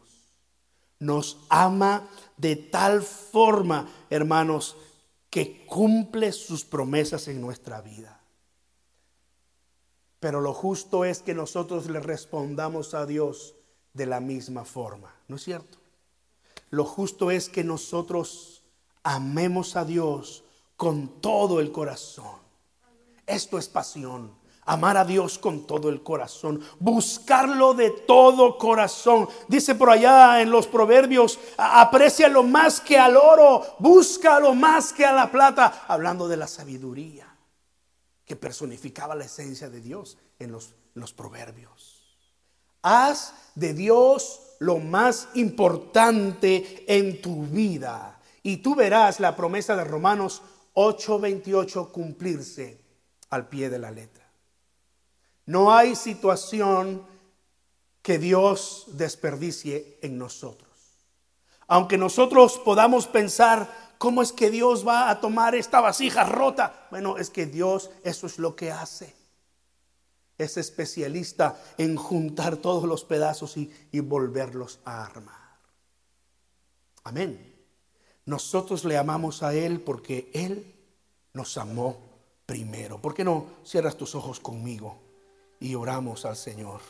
Nos 0.99 1.39
ama 1.49 2.07
de 2.37 2.57
tal 2.57 3.01
forma, 3.01 3.89
hermanos, 4.09 4.75
que 5.29 5.65
cumple 5.65 6.33
sus 6.33 6.65
promesas 6.65 7.27
en 7.29 7.41
nuestra 7.41 7.81
vida. 7.81 8.21
Pero 10.19 10.41
lo 10.41 10.53
justo 10.53 11.05
es 11.05 11.23
que 11.23 11.33
nosotros 11.33 11.89
le 11.89 11.99
respondamos 11.99 12.93
a 12.93 13.05
Dios 13.07 13.55
de 13.93 14.05
la 14.05 14.19
misma 14.19 14.65
forma, 14.65 15.13
¿no 15.27 15.35
es 15.35 15.43
cierto? 15.43 15.77
Lo 16.69 16.85
justo 16.85 17.31
es 17.31 17.49
que 17.49 17.63
nosotros 17.63 18.63
amemos 19.03 19.75
a 19.75 19.85
Dios 19.85 20.43
con 20.77 21.21
todo 21.21 21.59
el 21.59 21.71
corazón. 21.71 22.39
Esto 23.27 23.57
es 23.57 23.67
pasión. 23.67 24.39
Amar 24.63 24.95
a 24.95 25.05
Dios 25.05 25.39
con 25.39 25.65
todo 25.65 25.89
el 25.89 26.03
corazón, 26.03 26.61
buscarlo 26.79 27.73
de 27.73 27.89
todo 27.89 28.59
corazón. 28.59 29.27
Dice 29.47 29.73
por 29.73 29.89
allá 29.89 30.39
en 30.39 30.51
los 30.51 30.67
proverbios, 30.67 31.39
lo 32.29 32.43
más 32.43 32.79
que 32.79 32.97
al 32.97 33.17
oro, 33.17 33.65
búscalo 33.79 34.53
más 34.53 34.93
que 34.93 35.03
a 35.03 35.13
la 35.13 35.31
plata, 35.31 35.85
hablando 35.87 36.27
de 36.27 36.37
la 36.37 36.47
sabiduría 36.47 37.27
que 38.23 38.35
personificaba 38.35 39.15
la 39.15 39.25
esencia 39.25 39.69
de 39.69 39.81
Dios 39.81 40.17
en 40.39 40.51
los, 40.51 40.75
los 40.93 41.11
proverbios. 41.11 42.00
Haz 42.81 43.33
de 43.55 43.73
Dios 43.73 44.41
lo 44.59 44.77
más 44.77 45.27
importante 45.33 46.85
en 46.87 47.21
tu 47.21 47.43
vida 47.43 48.19
y 48.43 48.57
tú 48.57 48.75
verás 48.75 49.19
la 49.19 49.35
promesa 49.35 49.75
de 49.75 49.83
Romanos 49.83 50.41
8:28 50.73 51.91
cumplirse 51.91 52.79
al 53.29 53.47
pie 53.47 53.69
de 53.69 53.79
la 53.79 53.91
letra. 53.91 54.25
No 55.45 55.73
hay 55.73 55.95
situación 55.95 57.05
que 58.01 58.17
Dios 58.17 58.85
desperdicie 58.93 59.99
en 60.01 60.17
nosotros. 60.17 60.69
Aunque 61.67 61.97
nosotros 61.97 62.59
podamos 62.59 63.07
pensar, 63.07 63.95
¿cómo 63.97 64.21
es 64.21 64.31
que 64.31 64.49
Dios 64.49 64.85
va 64.87 65.09
a 65.09 65.19
tomar 65.19 65.55
esta 65.55 65.81
vasija 65.81 66.23
rota? 66.23 66.87
Bueno, 66.91 67.17
es 67.17 67.29
que 67.29 67.45
Dios 67.45 67.89
eso 68.03 68.27
es 68.27 68.39
lo 68.39 68.55
que 68.55 68.71
hace. 68.71 69.20
Es 70.41 70.57
especialista 70.57 71.61
en 71.77 71.95
juntar 71.95 72.57
todos 72.57 72.83
los 72.83 73.03
pedazos 73.03 73.57
y, 73.57 73.99
volverlos 73.99 74.79
a 74.85 75.05
armar. 75.05 75.59
Amén. 77.03 77.55
Nosotros 78.25 78.85
le 78.85 78.97
amamos 78.97 79.43
a 79.43 79.53
Él 79.53 79.81
porque 79.81 80.29
Él 80.33 80.75
nos 81.33 81.57
amó 81.57 81.97
primero. 82.45 83.01
¿Por 83.01 83.13
qué 83.13 83.23
no 83.23 83.45
cierras 83.63 83.97
tus 83.97 84.15
ojos 84.15 84.39
conmigo? 84.39 85.11
y 85.61 85.75
oramos 85.75 86.25
al 86.25 86.35
Señor. 86.35 86.81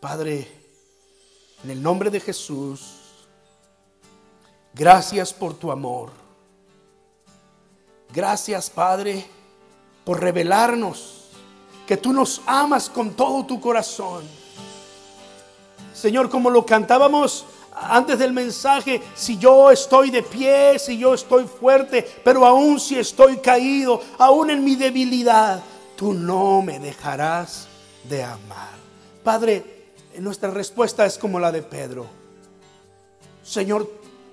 Padre, 0.00 0.46
en 1.62 1.70
el 1.70 1.82
nombre 1.82 2.10
de 2.10 2.20
Jesús, 2.20 3.26
gracias 4.74 5.32
por 5.32 5.54
tu 5.54 5.70
amor. 5.70 6.10
Gracias, 8.12 8.68
Padre, 8.68 9.24
por 10.04 10.20
revelarnos 10.20 11.24
que 11.86 11.96
tú 11.96 12.12
nos 12.12 12.40
amas 12.46 12.88
con 12.88 13.14
todo 13.14 13.44
tu 13.44 13.60
corazón. 13.60 14.24
Señor, 15.92 16.28
como 16.28 16.50
lo 16.50 16.64
cantábamos 16.64 17.44
antes 17.74 18.18
del 18.18 18.32
mensaje, 18.32 19.02
si 19.14 19.36
yo 19.38 19.70
estoy 19.70 20.10
de 20.10 20.22
pie, 20.22 20.78
si 20.78 20.98
yo 20.98 21.14
estoy 21.14 21.46
fuerte, 21.46 22.06
pero 22.22 22.46
aún 22.46 22.78
si 22.78 22.98
estoy 22.98 23.38
caído, 23.38 24.00
aún 24.18 24.50
en 24.50 24.64
mi 24.64 24.76
debilidad, 24.76 25.62
tú 25.96 26.12
no 26.12 26.62
me 26.62 26.78
dejarás 26.78 27.66
de 28.08 28.22
amar. 28.22 28.74
Padre, 29.22 29.86
nuestra 30.18 30.50
respuesta 30.50 31.04
es 31.04 31.18
como 31.18 31.40
la 31.40 31.50
de 31.50 31.62
Pedro. 31.62 32.06
Señor, 33.42 33.90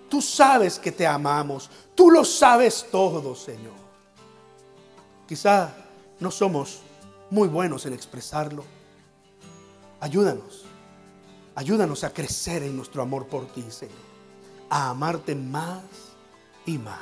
tú 0.10 0.22
sabes 0.22 0.78
que 0.78 0.92
te 0.92 1.08
amamos, 1.08 1.70
tú 1.96 2.12
lo 2.12 2.24
sabes 2.24 2.86
todo, 2.92 3.36
Señor. 3.36 3.82
Quizá 5.32 5.74
no 6.20 6.30
somos 6.30 6.80
muy 7.30 7.48
buenos 7.48 7.86
en 7.86 7.94
expresarlo. 7.94 8.66
Ayúdanos 10.02 10.66
Ayúdanos 11.56 12.04
a 12.04 12.14
crecer 12.14 12.64
en 12.64 12.76
nuestro 12.76 13.02
amor 13.02 13.28
por 13.28 13.48
ti, 13.48 13.64
Señor. 13.70 13.96
A 14.70 14.90
amarte 14.90 15.34
más 15.34 15.84
y 16.66 16.78
más. 16.78 16.98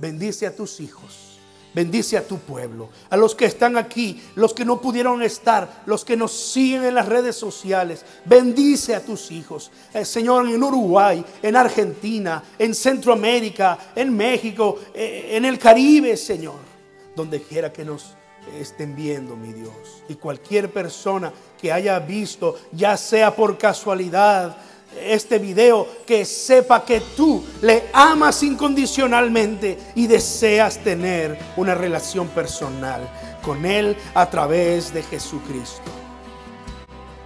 Bendice 0.00 0.48
a 0.48 0.56
tus 0.56 0.80
hijos. 0.80 1.38
Bendice 1.72 2.16
a 2.16 2.26
tu 2.26 2.38
pueblo, 2.38 2.88
a 3.10 3.16
los 3.16 3.36
que 3.36 3.44
están 3.44 3.76
aquí, 3.76 4.20
los 4.34 4.52
que 4.52 4.64
no 4.64 4.80
pudieron 4.80 5.22
estar, 5.22 5.84
los 5.86 6.04
que 6.04 6.16
nos 6.16 6.32
siguen 6.32 6.82
en 6.82 6.96
las 6.96 7.06
redes 7.06 7.36
sociales. 7.36 8.04
Bendice 8.24 8.96
a 8.96 9.04
tus 9.04 9.30
hijos. 9.30 9.70
Eh, 9.92 10.04
Señor, 10.04 10.48
en 10.48 10.60
Uruguay, 10.60 11.24
en 11.40 11.54
Argentina, 11.54 12.42
en 12.58 12.74
Centroamérica, 12.74 13.78
en 13.94 14.16
México, 14.16 14.80
eh, 14.92 15.28
en 15.30 15.44
el 15.44 15.60
Caribe, 15.60 16.16
Señor. 16.16 16.73
Donde 17.14 17.42
quiera 17.42 17.72
que 17.72 17.84
nos 17.84 18.16
estén 18.60 18.94
viendo, 18.94 19.36
mi 19.36 19.52
Dios. 19.52 20.02
Y 20.08 20.14
cualquier 20.14 20.72
persona 20.72 21.32
que 21.60 21.72
haya 21.72 21.98
visto, 21.98 22.58
ya 22.72 22.96
sea 22.96 23.34
por 23.34 23.56
casualidad, 23.58 24.56
este 25.00 25.38
video, 25.38 25.88
que 26.06 26.24
sepa 26.24 26.84
que 26.84 27.00
tú 27.16 27.44
le 27.62 27.84
amas 27.92 28.42
incondicionalmente 28.42 29.78
y 29.94 30.06
deseas 30.06 30.78
tener 30.78 31.38
una 31.56 31.74
relación 31.74 32.28
personal 32.28 33.08
con 33.42 33.66
Él 33.66 33.96
a 34.14 34.28
través 34.30 34.92
de 34.94 35.02
Jesucristo. 35.02 35.90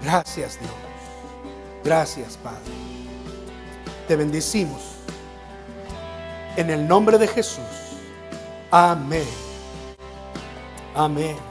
Gracias 0.03 0.59
Dios. 0.59 0.73
Gracias 1.85 2.37
Padre. 2.37 2.73
Te 4.07 4.17
bendecimos. 4.17 4.83
En 6.57 6.71
el 6.71 6.89
nombre 6.89 7.19
de 7.19 7.29
Jesús. 7.29 7.63
Amén. 8.71 9.48
Amén. 10.99 11.48